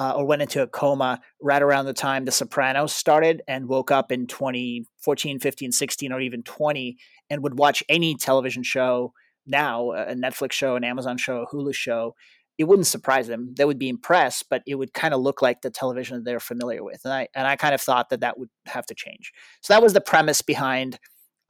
[0.00, 3.90] uh, or went into a coma right around the time The Sopranos started and woke
[3.90, 6.96] up in 2014, 15, 16, or even 20
[7.28, 9.12] and would watch any television show
[9.46, 12.14] now, a Netflix show, an Amazon show, a Hulu show,
[12.56, 13.54] it wouldn't surprise them.
[13.56, 16.40] They would be impressed, but it would kind of look like the television that they're
[16.40, 17.02] familiar with.
[17.04, 19.32] And I and I kind of thought that that would have to change.
[19.62, 20.98] So that was the premise behind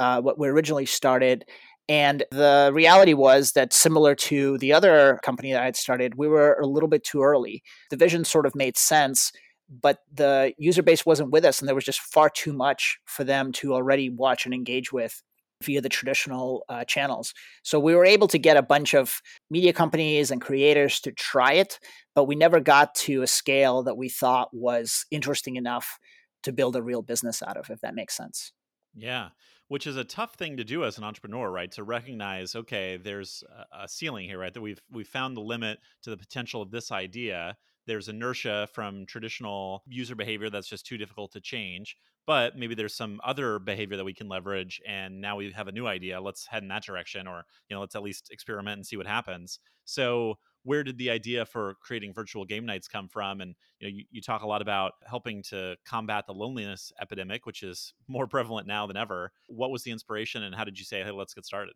[0.00, 1.44] uh, what we originally started.
[1.90, 6.28] And the reality was that similar to the other company that I had started, we
[6.28, 7.64] were a little bit too early.
[7.90, 9.32] The vision sort of made sense,
[9.68, 13.24] but the user base wasn't with us, and there was just far too much for
[13.24, 15.20] them to already watch and engage with
[15.64, 17.34] via the traditional uh, channels.
[17.64, 21.54] So we were able to get a bunch of media companies and creators to try
[21.54, 21.80] it,
[22.14, 25.98] but we never got to a scale that we thought was interesting enough
[26.44, 28.52] to build a real business out of, if that makes sense.
[28.94, 29.30] Yeah
[29.70, 31.70] which is a tough thing to do as an entrepreneur, right?
[31.70, 34.52] To recognize, okay, there's a ceiling here, right?
[34.52, 37.56] That we've we've found the limit to the potential of this idea.
[37.86, 41.96] There's inertia from traditional user behavior that's just too difficult to change.
[42.26, 45.72] But maybe there's some other behavior that we can leverage, and now we have a
[45.72, 46.20] new idea.
[46.20, 49.06] Let's head in that direction, or you know, let's at least experiment and see what
[49.06, 49.60] happens.
[49.84, 53.40] So where did the idea for creating virtual game nights come from?
[53.40, 57.46] And you know, you, you talk a lot about helping to combat the loneliness epidemic,
[57.46, 59.32] which is more prevalent now than ever.
[59.46, 61.74] What was the inspiration, and how did you say, "Hey, let's get started"?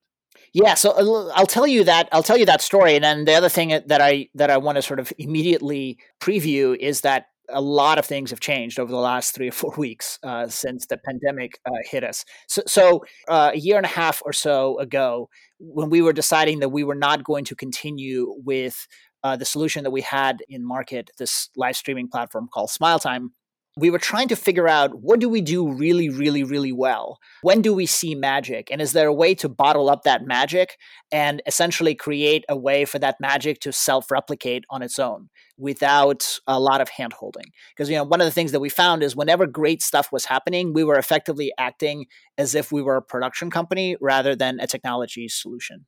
[0.52, 3.34] Yeah, so uh, I'll tell you that I'll tell you that story, and then the
[3.34, 7.60] other thing that I that I want to sort of immediately preview is that a
[7.60, 10.98] lot of things have changed over the last three or four weeks uh, since the
[10.98, 12.24] pandemic uh, hit us.
[12.48, 15.28] So, so uh, a year and a half or so ago,
[15.58, 18.86] when we were deciding that we were not going to continue with
[19.22, 23.28] uh, the solution that we had in market, this live streaming platform called SmileTime,
[23.76, 27.18] we were trying to figure out what do we do really, really, really well?
[27.42, 28.68] When do we see magic?
[28.70, 30.76] And is there a way to bottle up that magic
[31.10, 36.38] and essentially create a way for that magic to self replicate on its own without
[36.46, 37.46] a lot of hand holding?
[37.70, 40.26] Because, you know, one of the things that we found is whenever great stuff was
[40.26, 42.06] happening, we were effectively acting
[42.38, 45.84] as if we were a production company rather than a technology solution.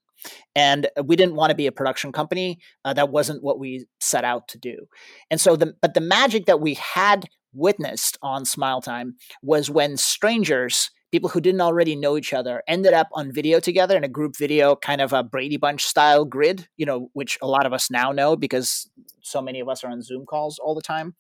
[0.57, 2.59] And we didn't want to be a production company.
[2.85, 4.89] Uh, that wasn't what we set out to do.
[5.31, 9.97] And so, the, but the magic that we had witnessed on Smile Time was when
[9.97, 14.09] strangers, people who didn't already know each other, ended up on video together in a
[14.09, 17.73] group video, kind of a Brady Bunch style grid, you know, which a lot of
[17.73, 18.89] us now know because
[19.23, 21.15] so many of us are on Zoom calls all the time.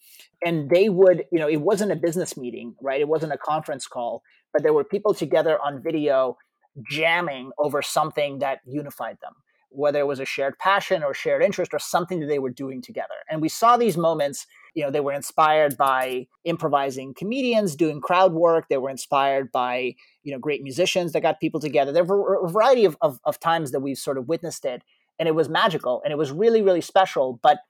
[0.44, 3.00] And they would, you know, it wasn't a business meeting, right?
[3.00, 4.22] It wasn't a conference call,
[4.52, 6.36] but there were people together on video
[6.90, 9.32] jamming over something that unified them
[9.76, 12.80] whether it was a shared passion or shared interest or something that they were doing
[12.80, 13.14] together.
[13.30, 18.34] And we saw these moments, you know, they were inspired by improvising comedians doing crowd
[18.34, 18.66] work.
[18.68, 21.92] They were inspired by, you know, great musicians that got people together.
[21.92, 24.82] There were a variety of, of, of times that we've sort of witnessed it.
[25.18, 27.40] And it was magical and it was really, really special.
[27.42, 27.60] But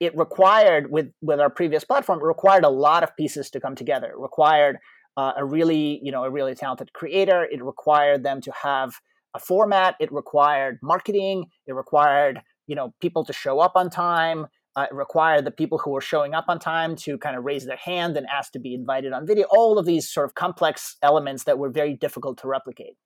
[0.00, 3.76] it required, with, with our previous platform, it required a lot of pieces to come
[3.76, 4.08] together.
[4.08, 4.78] It required
[5.16, 7.44] uh, a really, you know, a really talented creator.
[7.44, 8.94] It required them to have
[9.32, 9.94] a format.
[10.00, 11.46] It required marketing.
[11.68, 14.46] It required you know people to show up on time.
[14.78, 17.66] Uh, it required the people who were showing up on time to kind of raise
[17.66, 19.44] their hand and ask to be invited on video.
[19.50, 22.96] All of these sort of complex elements that were very difficult to replicate.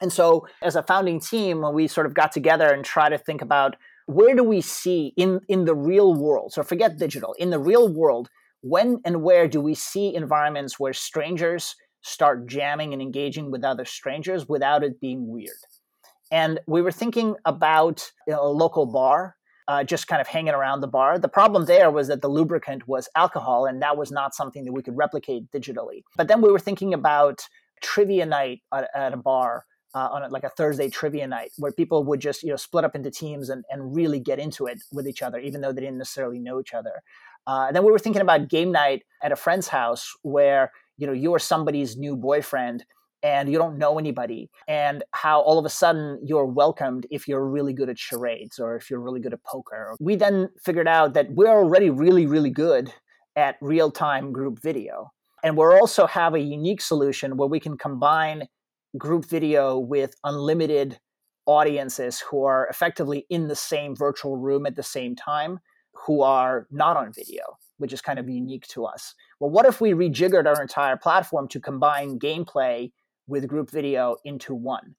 [0.00, 3.18] And so, as a founding team, when we sort of got together and try to
[3.18, 3.74] think about
[4.06, 7.92] where do we see in in the real world, so forget digital, in the real
[7.92, 13.64] world, when and where do we see environments where strangers start jamming and engaging with
[13.64, 15.58] other strangers without it being weird.
[16.30, 19.34] And we were thinking about you know, a local bar,
[19.70, 21.16] uh, just kind of hanging around the bar.
[21.16, 24.72] The problem there was that the lubricant was alcohol, and that was not something that
[24.72, 26.02] we could replicate digitally.
[26.16, 27.46] But then we were thinking about
[27.80, 29.64] trivia night at, at a bar.
[29.92, 32.84] Uh, on a, like a Thursday trivia night, where people would just you know split
[32.84, 35.80] up into teams and, and really get into it with each other, even though they
[35.80, 37.02] didn't necessarily know each other.
[37.44, 41.08] Uh, and then we were thinking about game night at a friend's house, where you
[41.08, 42.84] know you're somebody's new boyfriend
[43.22, 47.46] and you don't know anybody and how all of a sudden you're welcomed if you're
[47.46, 51.14] really good at charades or if you're really good at poker we then figured out
[51.14, 52.92] that we're already really really good
[53.36, 55.10] at real-time group video
[55.42, 58.46] and we also have a unique solution where we can combine
[58.98, 60.98] group video with unlimited
[61.46, 65.58] audiences who are effectively in the same virtual room at the same time
[66.06, 67.42] who are not on video
[67.80, 69.14] which is kind of unique to us.
[69.40, 72.92] Well, what if we rejiggered our entire platform to combine gameplay
[73.30, 74.96] with group video into one?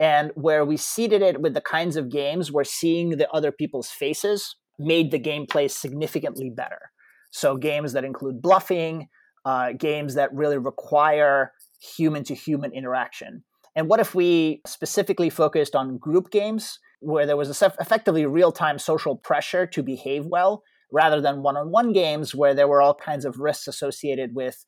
[0.00, 3.88] And where we seeded it with the kinds of games where seeing the other people's
[3.88, 6.90] faces made the gameplay significantly better.
[7.30, 9.08] So, games that include bluffing,
[9.44, 11.52] uh, games that really require
[11.96, 13.44] human to human interaction.
[13.76, 18.78] And what if we specifically focused on group games where there was effectively real time
[18.78, 20.62] social pressure to behave well,
[20.92, 24.64] rather than one-on-one games where there were all kinds of risks associated with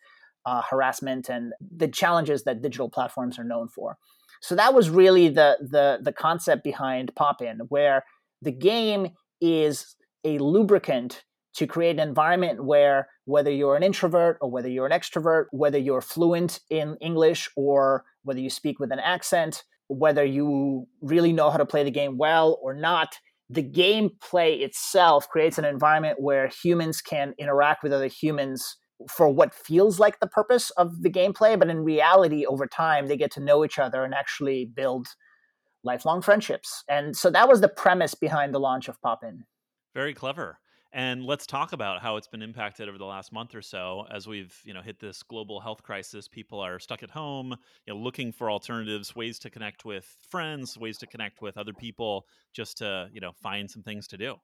[0.46, 3.96] uh, harassment and the challenges that digital platforms are known for.
[4.42, 8.04] So that was really the the the concept behind Pop-In, where
[8.40, 9.08] the game
[9.40, 11.24] is a lubricant
[11.54, 15.78] to create an environment where whether you're an introvert or whether you're an extrovert, whether
[15.78, 21.50] you're fluent in English or whether you speak with an accent, whether you really know
[21.50, 26.48] how to play the game well or not, the gameplay itself creates an environment where
[26.62, 28.76] humans can interact with other humans
[29.08, 33.16] for what feels like the purpose of the gameplay, but in reality, over time, they
[33.16, 35.08] get to know each other and actually build
[35.82, 36.84] lifelong friendships.
[36.88, 39.44] And so that was the premise behind the launch of Pop-In.
[39.94, 40.58] Very clever.
[40.92, 44.26] And let's talk about how it's been impacted over the last month or so as
[44.26, 46.26] we've, you know, hit this global health crisis.
[46.26, 47.54] People are stuck at home,
[47.86, 51.72] you know, looking for alternatives, ways to connect with friends, ways to connect with other
[51.72, 54.34] people, just to, you know, find some things to do.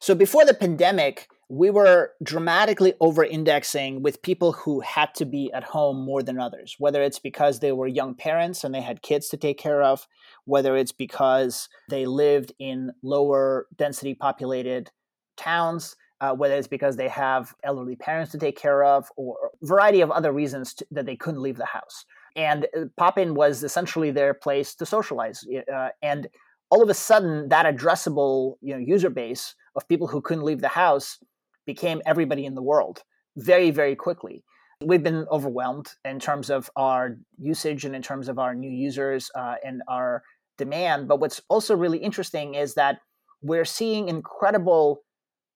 [0.00, 5.52] So before the pandemic, we were dramatically over indexing with people who had to be
[5.52, 9.02] at home more than others, whether it's because they were young parents and they had
[9.02, 10.06] kids to take care of,
[10.46, 14.90] whether it's because they lived in lower density populated
[15.36, 19.66] towns, uh, whether it's because they have elderly parents to take care of or a
[19.66, 22.06] variety of other reasons to, that they couldn't leave the house.
[22.36, 25.44] And uh, Pop-In was essentially their place to socialize.
[25.70, 26.28] Uh, and
[26.70, 30.60] all of a sudden, that addressable you know, user base of people who couldn't leave
[30.60, 31.18] the house
[31.66, 33.02] became everybody in the world
[33.36, 34.44] very, very quickly.
[34.82, 39.30] We've been overwhelmed in terms of our usage and in terms of our new users
[39.34, 40.22] uh, and our
[40.56, 41.06] demand.
[41.06, 42.98] But what's also really interesting is that
[43.42, 45.02] we're seeing incredible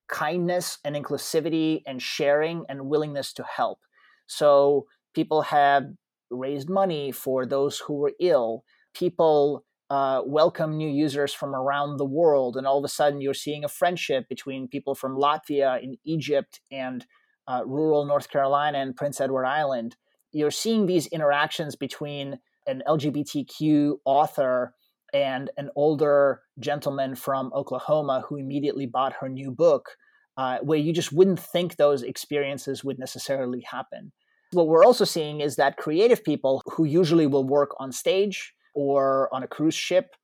[0.08, 3.78] kindness and inclusivity and sharing and willingness to help.
[4.26, 5.84] So people have
[6.30, 8.64] raised money for those who were ill.
[8.94, 13.34] People uh, welcome new users from around the world, and all of a sudden you're
[13.34, 17.06] seeing a friendship between people from Latvia and Egypt and
[17.46, 19.96] uh, rural North Carolina and Prince Edward Island.
[20.32, 24.74] You're seeing these interactions between an LGBTQ author
[25.12, 29.90] and an older gentleman from Oklahoma who immediately bought her new book,
[30.36, 34.12] uh, where you just wouldn't think those experiences would necessarily happen.
[34.52, 39.28] What we're also seeing is that creative people who usually will work on stage or
[39.32, 40.14] on a cruise ship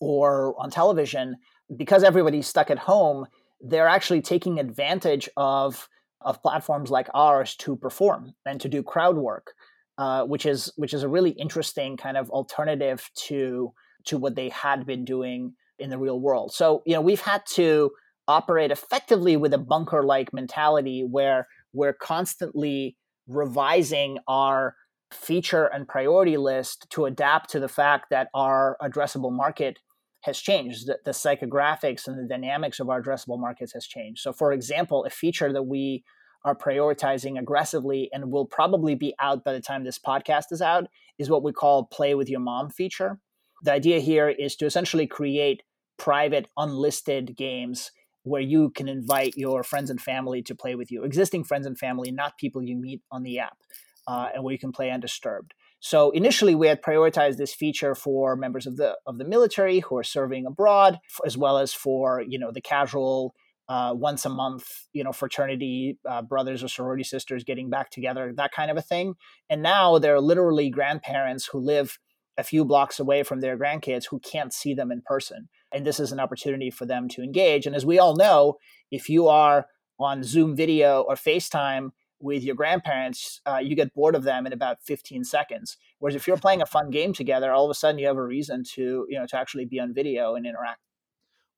[0.00, 1.36] or on television,
[1.76, 3.26] because everybody's stuck at home,
[3.60, 5.88] they're actually taking advantage of
[6.22, 9.52] of platforms like ours to perform and to do crowd work,
[9.98, 13.72] uh, which is which is a really interesting kind of alternative to
[14.04, 16.52] to what they had been doing in the real world.
[16.52, 17.90] So you know we've had to
[18.28, 22.96] operate effectively with a bunker like mentality where we're constantly
[23.28, 24.74] revising our
[25.12, 29.78] feature and priority list to adapt to the fact that our addressable market
[30.22, 30.86] has changed.
[30.86, 34.20] The, the, psychographics and the dynamics of our addressable markets has changed.
[34.20, 36.02] So, for example, a feature that we
[36.44, 40.86] are prioritizing aggressively and will probably be out by the time this podcast is out
[41.18, 43.18] is what we call play with your mom feature.
[43.62, 45.62] The idea here is to essentially create
[45.96, 47.90] private unlisted games
[48.22, 51.78] where you can invite your friends and family to play with you, existing friends and
[51.78, 53.56] family, not people you meet on the app,
[54.06, 55.54] uh, and where you can play undisturbed.
[55.80, 59.96] So initially, we had prioritized this feature for members of the of the military who
[59.96, 63.34] are serving abroad, as well as for you know the casual
[63.68, 68.32] uh, once a month, you know, fraternity uh, brothers or sorority sisters getting back together,
[68.36, 69.14] that kind of a thing.
[69.50, 71.98] And now there are literally grandparents who live
[72.38, 75.48] a few blocks away from their grandkids who can't see them in person.
[75.72, 77.66] And this is an opportunity for them to engage.
[77.66, 78.56] And as we all know,
[78.90, 79.66] if you are
[79.98, 81.90] on Zoom video or FaceTime
[82.26, 85.76] with your grandparents, uh, you get bored of them in about 15 seconds.
[85.98, 88.22] Whereas if you're playing a fun game together, all of a sudden you have a
[88.22, 90.80] reason to, you know, to actually be on video and interact.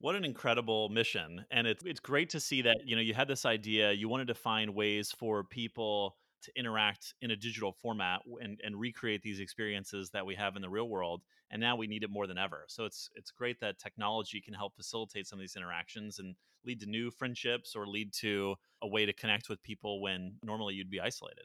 [0.01, 1.45] What an incredible mission.
[1.51, 4.29] And it's it's great to see that, you know, you had this idea, you wanted
[4.29, 9.41] to find ways for people to interact in a digital format and, and recreate these
[9.41, 12.39] experiences that we have in the real world and now we need it more than
[12.39, 12.65] ever.
[12.69, 16.35] So it's it's great that technology can help facilitate some of these interactions and
[16.65, 20.75] lead to new friendships or lead to a way to connect with people when normally
[20.75, 21.45] you'd be isolated.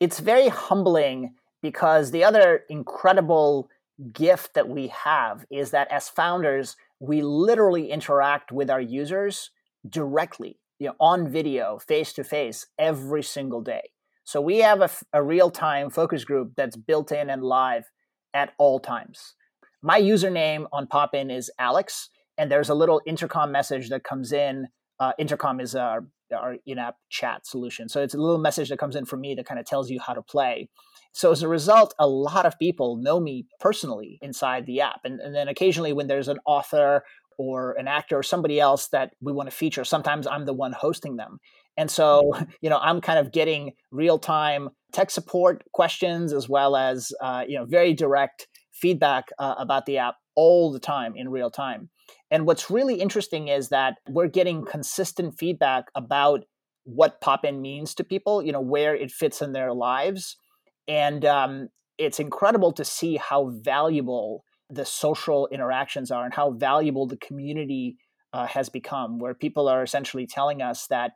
[0.00, 3.70] It's very humbling because the other incredible
[4.12, 9.50] gift that we have is that as founders we literally interact with our users
[9.88, 13.82] directly you know on video face to face every single day
[14.24, 17.84] so we have a, a real time focus group that's built in and live
[18.32, 19.34] at all times.
[19.82, 22.08] My username on Popin is Alex,
[22.38, 24.68] and there's a little intercom message that comes in.
[24.98, 27.88] Uh, intercom is our, our in app chat solution.
[27.88, 30.00] So it's a little message that comes in from me that kind of tells you
[30.00, 30.68] how to play.
[31.12, 35.00] So as a result, a lot of people know me personally inside the app.
[35.04, 37.04] And, and then occasionally, when there's an author
[37.36, 40.72] or an actor or somebody else that we want to feature, sometimes I'm the one
[40.72, 41.38] hosting them.
[41.76, 46.76] And so, you know, I'm kind of getting real time tech support questions as well
[46.76, 51.28] as, uh, you know, very direct feedback uh, about the app all the time in
[51.28, 51.90] real time.
[52.30, 56.44] And what's really interesting is that we're getting consistent feedback about
[56.84, 60.36] what Popin means to people, you know, where it fits in their lives.
[60.86, 61.68] And um,
[61.98, 67.96] it's incredible to see how valuable the social interactions are and how valuable the community
[68.32, 71.12] uh, has become, where people are essentially telling us that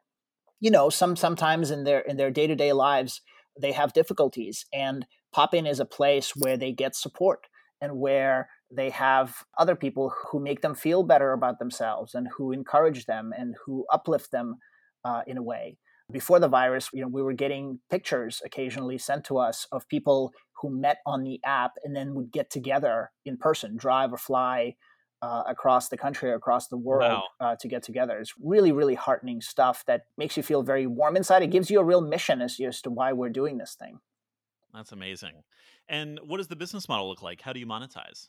[0.61, 3.21] you know some sometimes in their in their day-to-day lives
[3.61, 7.47] they have difficulties and pop in is a place where they get support
[7.81, 12.53] and where they have other people who make them feel better about themselves and who
[12.53, 14.57] encourage them and who uplift them
[15.05, 15.79] uh, in a way.
[16.11, 20.33] Before the virus you know we were getting pictures occasionally sent to us of people
[20.61, 24.75] who met on the app and then would get together in person drive or fly
[25.23, 27.25] uh, across the country, across the world wow.
[27.41, 28.19] uh, to get together.
[28.19, 31.43] It's really, really heartening stuff that makes you feel very warm inside.
[31.43, 33.99] It gives you a real mission as, as to why we're doing this thing.
[34.73, 35.43] That's amazing.
[35.89, 37.41] And what does the business model look like?
[37.41, 38.29] How do you monetize?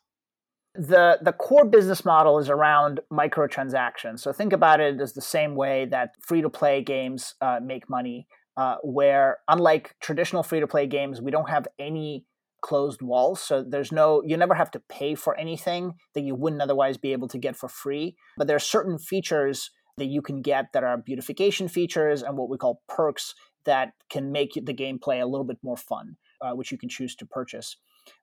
[0.75, 4.19] The the core business model is around microtransactions.
[4.19, 7.89] So think about it as the same way that free to play games uh, make
[7.89, 8.27] money.
[8.55, 12.25] Uh, where unlike traditional free to play games, we don't have any
[12.61, 13.41] closed walls.
[13.41, 17.11] So there's no, you never have to pay for anything that you wouldn't otherwise be
[17.11, 18.15] able to get for free.
[18.37, 22.49] But there are certain features that you can get that are beautification features and what
[22.49, 23.35] we call perks
[23.65, 27.15] that can make the gameplay a little bit more fun, uh, which you can choose
[27.15, 27.77] to purchase.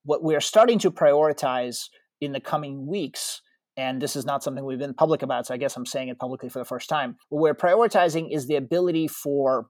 [0.04, 1.88] What we're starting to prioritize
[2.20, 3.42] in the coming weeks
[3.76, 6.18] and this is not something we've been public about, so I guess I'm saying it
[6.18, 7.16] publicly for the first time.
[7.28, 9.66] What we're prioritizing is the ability for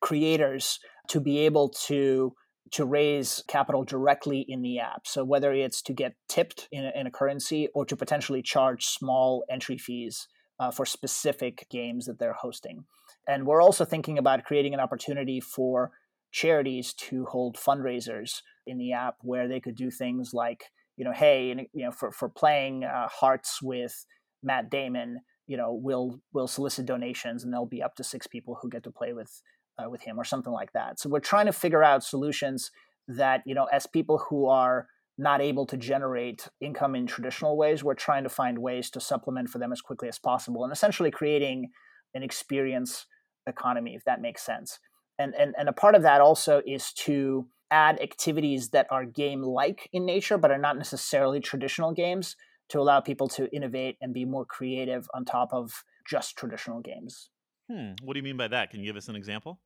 [0.00, 0.78] creators
[1.08, 2.32] to be able to
[2.72, 5.06] to raise capital directly in the app.
[5.06, 8.86] So whether it's to get tipped in a, in a currency or to potentially charge
[8.86, 12.84] small entry fees uh, for specific games that they're hosting.
[13.28, 15.92] And we're also thinking about creating an opportunity for
[16.32, 20.64] charities to hold fundraisers in the app where they could do things like
[20.96, 24.06] you know, hey, you know, for for playing uh, Hearts with
[24.42, 28.58] Matt Damon, you know, we'll we'll solicit donations, and there'll be up to six people
[28.60, 29.42] who get to play with
[29.78, 30.98] uh, with him, or something like that.
[30.98, 32.70] So we're trying to figure out solutions
[33.08, 37.82] that you know, as people who are not able to generate income in traditional ways,
[37.82, 41.10] we're trying to find ways to supplement for them as quickly as possible, and essentially
[41.10, 41.70] creating
[42.14, 43.06] an experience
[43.46, 44.78] economy, if that makes sense.
[45.18, 49.42] And and and a part of that also is to add activities that are game
[49.42, 52.36] like in nature but are not necessarily traditional games
[52.68, 57.30] to allow people to innovate and be more creative on top of just traditional games.
[57.70, 57.92] Hmm.
[58.02, 58.70] What do you mean by that?
[58.70, 59.60] Can you give us an example?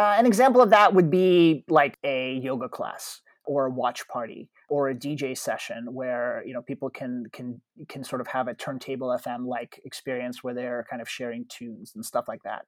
[0.00, 4.48] Uh, an example of that would be like a yoga class or a watch party
[4.70, 8.54] or a DJ session where you know people can can can sort of have a
[8.54, 12.62] turntable FM like experience where they're kind of sharing tunes and stuff like that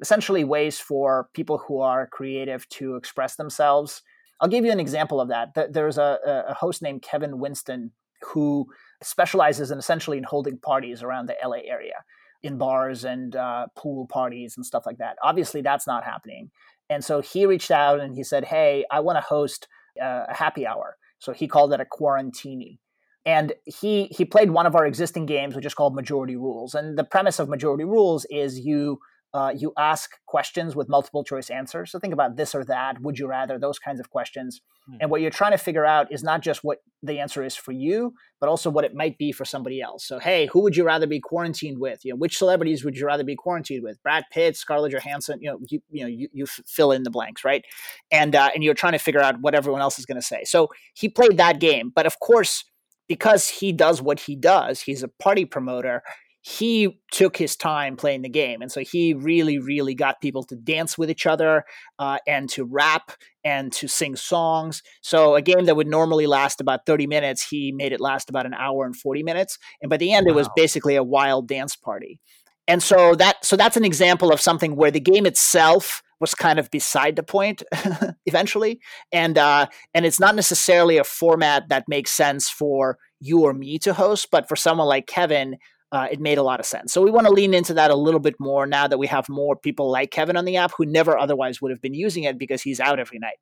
[0.00, 4.00] essentially ways for people who are creative to express themselves.
[4.40, 5.48] I'll give you an example of that.
[5.70, 7.90] There's a, a host named Kevin Winston
[8.22, 8.66] who
[9.02, 12.04] specializes in essentially in holding parties around the LA area
[12.42, 15.16] in bars and uh, pool parties and stuff like that.
[15.22, 16.50] Obviously, that's not happening.
[16.90, 19.68] And so he reached out and he said, Hey, I want to host
[20.00, 20.96] uh, a happy hour.
[21.18, 22.78] So he called it a quarantini.
[23.26, 26.74] And he he played one of our existing games, which is called Majority Rules.
[26.74, 29.00] And the premise of Majority Rules is you
[29.34, 31.92] uh, you ask questions with multiple choice answers.
[31.92, 34.62] So think about this or that, would you rather, those kinds of questions.
[34.90, 34.96] Mm.
[35.00, 37.72] And what you're trying to figure out is not just what the answer is for
[37.72, 40.06] you, but also what it might be for somebody else.
[40.06, 42.04] So hey, who would you rather be quarantined with?
[42.04, 44.02] You know, which celebrities would you rather be quarantined with?
[44.02, 45.38] Brad Pitt, Scarlett Johansson.
[45.42, 47.64] You know, you, you know, you, you fill in the blanks, right?
[48.10, 50.44] And uh, and you're trying to figure out what everyone else is going to say.
[50.44, 52.64] So he played that game, but of course,
[53.08, 56.02] because he does what he does, he's a party promoter
[56.48, 58.62] he took his time playing the game.
[58.62, 61.66] And so he really, really got people to dance with each other
[61.98, 63.12] uh, and to rap
[63.44, 64.82] and to sing songs.
[65.02, 68.46] So a game that would normally last about 30 minutes, he made it last about
[68.46, 69.58] an hour and 40 minutes.
[69.82, 70.32] And by the end, wow.
[70.32, 72.18] it was basically a wild dance party.
[72.66, 76.58] And so that so that's an example of something where the game itself was kind
[76.58, 77.62] of beside the point
[78.26, 78.80] eventually,
[79.10, 83.78] and uh, and it's not necessarily a format that makes sense for you or me
[83.78, 85.56] to host, but for someone like Kevin
[85.92, 86.92] uh, it made a lot of sense.
[86.92, 89.28] So we want to lean into that a little bit more now that we have
[89.28, 92.38] more people like Kevin on the app who never otherwise would have been using it
[92.38, 93.38] because he's out every night.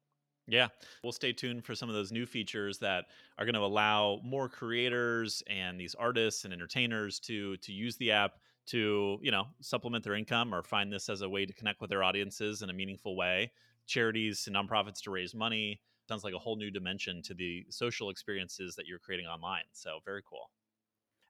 [0.49, 0.69] Yeah,
[1.03, 4.49] we'll stay tuned for some of those new features that are going to allow more
[4.49, 8.35] creators and these artists and entertainers to to use the app
[8.67, 11.91] to you know supplement their income or find this as a way to connect with
[11.91, 13.51] their audiences in a meaningful way.
[13.87, 18.11] Charities and nonprofits to raise money sounds like a whole new dimension to the social
[18.11, 19.65] experiences that you're creating online.
[19.73, 20.51] So very cool.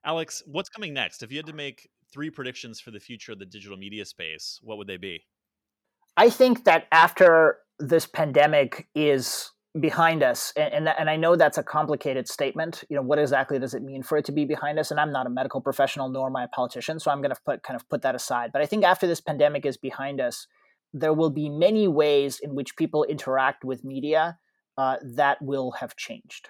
[0.07, 1.21] Alex, what's coming next?
[1.21, 4.57] If you had to make three predictions for the future of the digital media space,
[4.63, 5.25] what would they be?
[6.15, 9.51] I think that after this pandemic is
[9.81, 13.59] behind us and, and, and i know that's a complicated statement you know what exactly
[13.59, 16.09] does it mean for it to be behind us and i'm not a medical professional
[16.09, 18.49] nor am i a politician so i'm going to put kind of put that aside
[18.51, 20.47] but i think after this pandemic is behind us
[20.93, 24.39] there will be many ways in which people interact with media
[24.79, 26.49] uh, that will have changed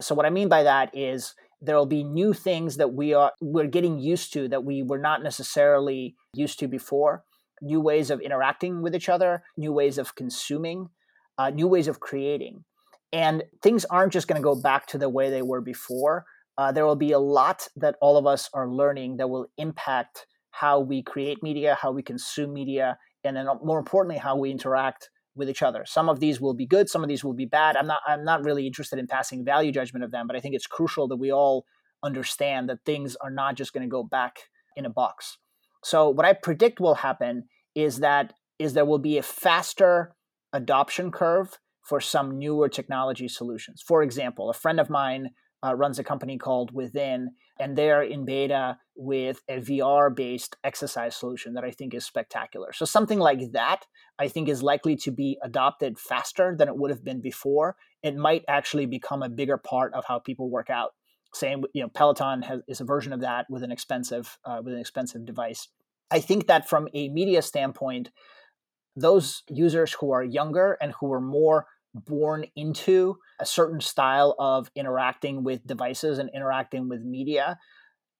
[0.00, 3.32] so what i mean by that is there will be new things that we are
[3.40, 7.24] we're getting used to that we were not necessarily used to before.
[7.62, 10.88] New ways of interacting with each other new ways of consuming
[11.38, 12.64] uh, new ways of creating.
[13.12, 16.24] And things aren't just going to go back to the way they were before.
[16.58, 20.26] Uh, there will be a lot that all of us are learning that will impact
[20.52, 25.10] how we create media how we consume media and then more importantly how we interact
[25.34, 25.84] with each other.
[25.86, 27.76] Some of these will be good, some of these will be bad.
[27.76, 30.54] I'm not I'm not really interested in passing value judgment of them, but I think
[30.54, 31.64] it's crucial that we all
[32.02, 34.40] understand that things are not just going to go back
[34.76, 35.38] in a box.
[35.84, 40.14] So what I predict will happen is that is there will be a faster
[40.52, 43.82] adoption curve for some newer technology solutions.
[43.84, 45.30] For example, a friend of mine
[45.64, 51.16] uh, runs a company called Within, and they're in beta with a VR based exercise
[51.16, 52.72] solution that I think is spectacular.
[52.72, 53.86] So, something like that,
[54.18, 57.76] I think, is likely to be adopted faster than it would have been before.
[58.02, 60.90] It might actually become a bigger part of how people work out.
[61.34, 64.74] Same, you know, Peloton has, is a version of that with an expensive uh, with
[64.74, 65.68] an expensive device.
[66.10, 68.10] I think that from a media standpoint,
[68.94, 74.70] those users who are younger and who are more born into a certain style of
[74.74, 77.58] interacting with devices and interacting with media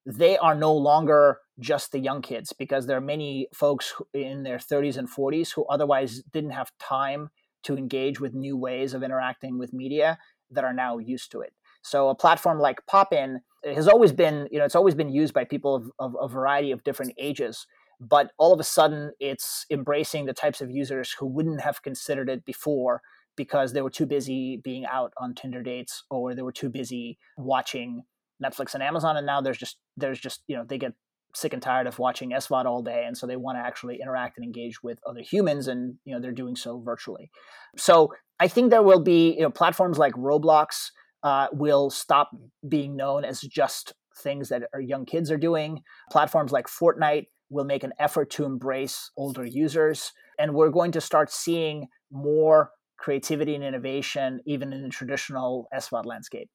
[0.04, 4.58] they are no longer just the young kids because there are many folks in their
[4.58, 7.30] 30s and 40s who otherwise didn't have time
[7.62, 10.18] to engage with new ways of interacting with media
[10.50, 11.52] that are now used to it.
[11.82, 15.44] So a platform like popin has always been, you know, it's always been used by
[15.44, 17.66] people of, of a variety of different ages.
[18.00, 22.28] But all of a sudden, it's embracing the types of users who wouldn't have considered
[22.28, 23.00] it before
[23.36, 27.18] because they were too busy being out on Tinder dates or they were too busy
[27.36, 28.02] watching
[28.42, 29.16] Netflix and Amazon.
[29.16, 30.92] And now there's just there's just you know they get
[31.34, 34.36] sick and tired of watching SVOD all day, and so they want to actually interact
[34.36, 37.30] and engage with other humans, and you know they're doing so virtually.
[37.76, 40.90] So I think there will be you know platforms like Roblox
[41.22, 42.30] uh, will stop
[42.68, 45.82] being known as just things that our young kids are doing.
[46.10, 51.00] Platforms like Fortnite will make an effort to embrace older users, and we're going to
[51.00, 52.70] start seeing more
[53.02, 56.48] creativity and innovation even in the traditional SVOD landscape.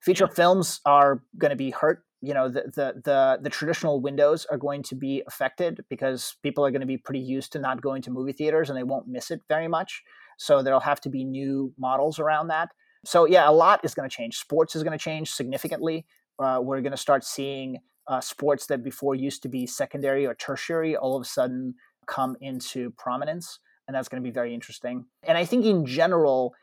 [0.00, 4.46] Feature films are going to be hurt you know the, the the the traditional windows
[4.50, 7.80] are going to be affected because people are going to be pretty used to not
[7.80, 10.02] going to movie theaters and they won't miss it very much.
[10.36, 12.68] So there'll have to be new models around that.
[13.04, 14.36] So yeah a lot is going to change.
[14.36, 16.04] Sports is going to change significantly.
[16.38, 20.34] Uh, we're going to start seeing uh, sports that before used to be secondary or
[20.34, 21.74] tertiary all of a sudden
[22.06, 25.06] come into prominence and that's going to be very interesting.
[25.22, 26.54] And i think in general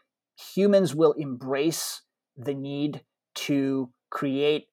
[0.55, 2.01] humans will embrace
[2.35, 3.01] the need
[3.33, 4.67] to create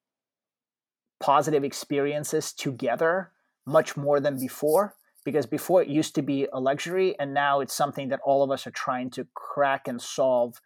[1.20, 3.32] positive experiences together
[3.66, 7.74] much more than before because before it used to be a luxury and now it's
[7.74, 10.60] something that all of us are trying to crack and solve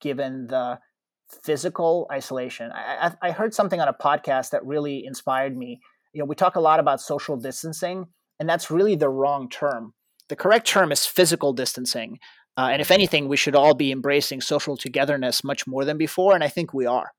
[0.00, 0.78] given the
[1.42, 2.70] physical isolation.
[2.72, 5.80] I, I, heard something on a podcast that really inspired me.
[6.12, 8.06] You know we talk a lot about social distancing
[8.38, 9.94] and that's really the wrong term
[10.28, 12.18] the correct term is physical distancing
[12.56, 16.34] uh, and if anything we should all be embracing social togetherness much more than before
[16.34, 17.10] and i think we are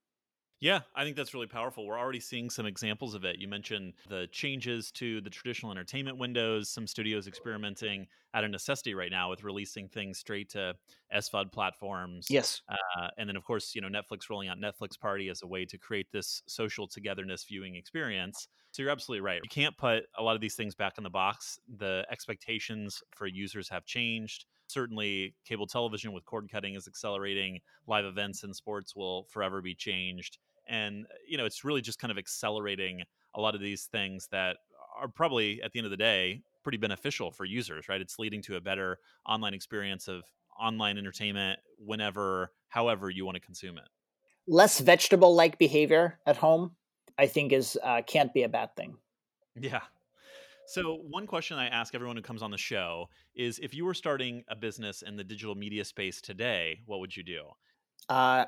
[0.62, 1.86] yeah, I think that's really powerful.
[1.86, 3.38] We're already seeing some examples of it.
[3.40, 8.94] You mentioned the changes to the traditional entertainment windows, some studios experimenting out of necessity
[8.94, 10.74] right now with releasing things straight to
[11.14, 12.28] SVOD platforms.
[12.30, 12.62] Yes.
[12.70, 15.66] Uh, and then, of course, you know, Netflix rolling out Netflix Party as a way
[15.66, 18.48] to create this social togetherness viewing experience.
[18.72, 19.42] So you're absolutely right.
[19.44, 21.60] You can't put a lot of these things back in the box.
[21.78, 28.06] The expectations for users have changed certainly cable television with cord cutting is accelerating live
[28.06, 30.38] events and sports will forever be changed
[30.68, 33.02] and uh, you know it's really just kind of accelerating
[33.36, 34.58] a lot of these things that
[34.98, 38.02] are probably at the end of the day pretty beneficial for users right?
[38.02, 40.24] It's leading to a better online experience of
[40.60, 43.88] online entertainment whenever however you want to consume it.
[44.48, 46.76] Less vegetable like behavior at home
[47.18, 48.98] i think is uh, can't be a bad thing.
[49.56, 49.82] Yeah
[50.68, 53.94] so one question i ask everyone who comes on the show is if you were
[53.94, 57.44] starting a business in the digital media space today what would you do
[58.10, 58.46] uh,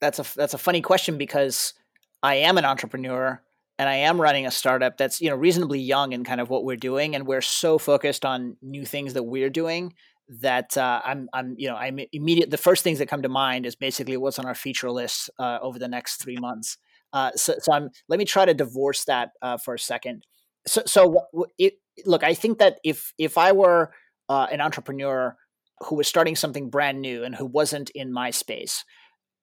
[0.00, 1.74] that's a that's a funny question because
[2.22, 3.40] I am an entrepreneur
[3.78, 6.64] and I am running a startup that's you know reasonably young in kind of what
[6.64, 9.94] we're doing, and we're so focused on new things that we're doing
[10.40, 12.50] that uh, I'm I'm you know I'm immediate.
[12.50, 15.58] The first things that come to mind is basically what's on our feature list uh,
[15.60, 16.78] over the next three months.
[17.12, 20.26] Uh, so, so I'm let me try to divorce that uh, for a second.
[20.66, 21.26] So so
[21.58, 21.74] it,
[22.06, 23.92] look, I think that if if I were
[24.28, 25.36] uh, an entrepreneur
[25.80, 28.84] who was starting something brand new and who wasn't in my space,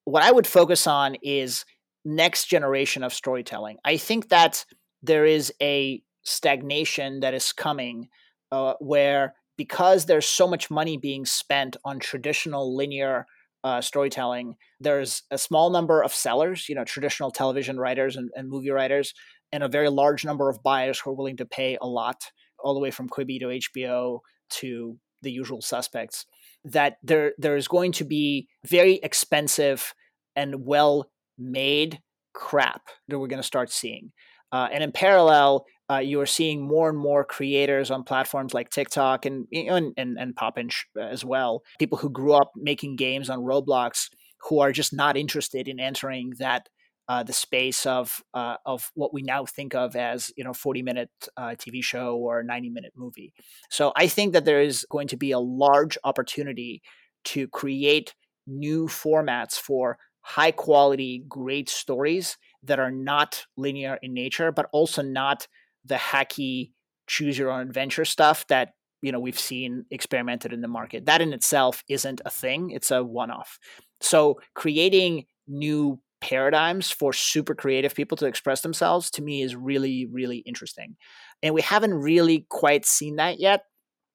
[0.04, 1.64] what I would focus on is
[2.04, 3.78] next generation of storytelling.
[3.84, 4.64] I think that
[5.02, 8.08] there is a stagnation that is coming
[8.50, 13.26] uh, where because there's so much money being spent on traditional linear
[13.64, 18.48] uh, storytelling, there's a small number of sellers, you know, traditional television writers and, and
[18.48, 19.14] movie writers,
[19.52, 22.22] and a very large number of buyers who are willing to pay a lot,
[22.58, 26.26] all the way from Quibi to HBO to the usual suspects
[26.64, 29.94] that there there is going to be very expensive
[30.36, 32.00] and well made
[32.34, 34.12] crap that we're going to start seeing.
[34.52, 38.70] Uh, and in parallel, uh, you are seeing more and more creators on platforms like
[38.70, 41.62] TikTok and and and, and Popin as well.
[41.78, 44.08] People who grew up making games on Roblox
[44.48, 46.68] who are just not interested in entering that
[47.08, 50.82] uh, the space of uh, of what we now think of as you know 40
[50.82, 53.32] minute uh, TV show or 90 minute movie.
[53.70, 56.82] So I think that there is going to be a large opportunity
[57.24, 58.14] to create
[58.46, 65.02] new formats for high quality, great stories that are not linear in nature, but also
[65.02, 65.46] not
[65.84, 66.70] the hacky
[67.08, 68.70] choose your own adventure stuff that
[69.02, 71.06] you know we've seen experimented in the market.
[71.06, 73.58] That in itself isn't a thing; it's a one-off.
[74.00, 80.06] So creating new paradigms for super creative people to express themselves to me is really
[80.10, 80.96] really interesting
[81.42, 83.64] and we haven't really quite seen that yet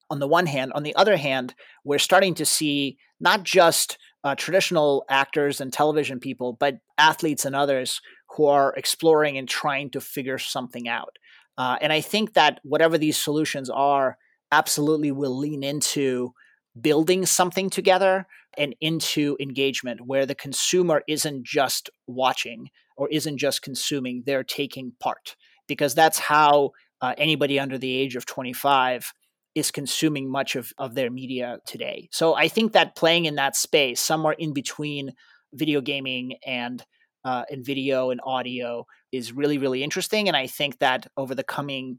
[0.10, 1.54] on the one hand on the other hand
[1.84, 7.56] we're starting to see not just uh, traditional actors and television people but athletes and
[7.56, 8.02] others
[8.36, 11.18] who are exploring and trying to figure something out.
[11.58, 14.18] Uh, and I think that whatever these solutions are,
[14.52, 16.34] absolutely will lean into
[16.80, 18.28] building something together
[18.58, 24.94] and into engagement where the consumer isn't just watching or isn't just consuming, they're taking
[25.00, 25.36] part.
[25.68, 29.12] Because that's how uh, anybody under the age of 25
[29.56, 32.10] is consuming much of, of their media today.
[32.12, 35.14] So I think that playing in that space, somewhere in between
[35.54, 36.84] video gaming and
[37.26, 40.28] uh, and video and audio, is really really interesting.
[40.28, 41.98] And I think that over the coming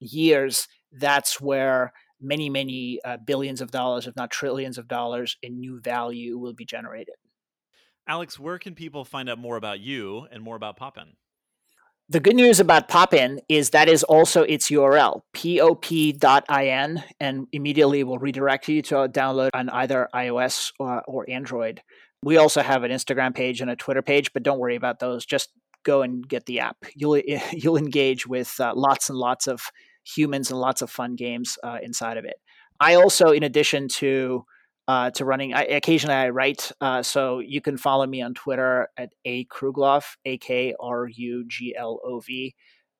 [0.00, 5.60] years, that's where many many uh, billions of dollars, if not trillions of dollars, in
[5.60, 7.14] new value will be generated.
[8.06, 11.16] Alex, where can people find out more about you and more about Popin?
[12.10, 18.18] The good news about Popin is that is also its URL, pop.in, and immediately will
[18.18, 21.82] redirect you to download on either iOS or, or Android.
[22.22, 25.26] We also have an Instagram page and a Twitter page, but don't worry about those.
[25.26, 25.50] Just
[25.84, 26.78] go and get the app.
[26.94, 27.18] You'll
[27.52, 29.60] you'll engage with uh, lots and lots of
[30.16, 32.36] humans and lots of fun games uh, inside of it.
[32.80, 34.44] I also, in addition to
[34.88, 35.52] uh, to running.
[35.52, 40.16] I, occasionally, I write, uh, so you can follow me on Twitter at a Kruglov,
[40.24, 42.54] a k r u g l o v,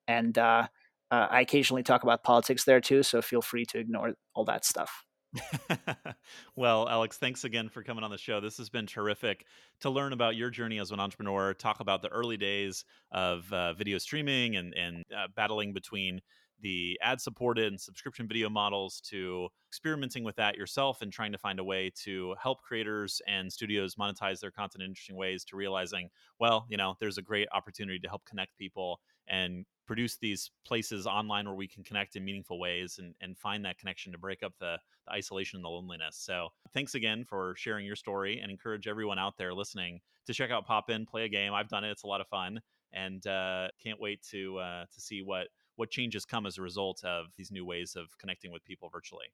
[0.07, 0.67] and uh,
[1.11, 3.01] uh, I occasionally talk about politics there too.
[3.01, 5.03] So feel free to ignore all that stuff.
[6.55, 8.39] well, Alex, thanks again for coming on the show.
[8.39, 9.45] This has been terrific
[9.81, 13.73] to learn about your journey as an entrepreneur, talk about the early days of uh,
[13.73, 16.21] video streaming and, and uh, battling between
[16.61, 21.37] the ad supported and subscription video models to experimenting with that yourself and trying to
[21.37, 25.55] find a way to help creators and studios monetize their content in interesting ways to
[25.55, 30.51] realizing, well, you know, there's a great opportunity to help connect people and produce these
[30.65, 34.17] places online where we can connect in meaningful ways and, and find that connection to
[34.17, 36.15] break up the, the isolation and the loneliness.
[36.15, 40.51] So thanks again for sharing your story and encourage everyone out there listening to check
[40.51, 41.53] out Pop In, play a game.
[41.53, 41.91] I've done it.
[41.91, 42.59] It's a lot of fun
[42.93, 45.47] and uh, can't wait to uh, to see what
[45.79, 49.27] what changes come as a result of these new ways of connecting with people virtually.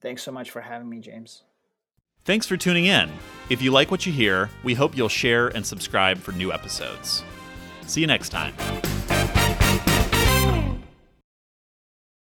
[0.00, 1.44] Thanks so much for having me, James.
[2.24, 3.10] Thanks for tuning in.
[3.48, 7.24] If you like what you hear, we hope you'll share and subscribe for new episodes.
[7.86, 8.54] See you next time.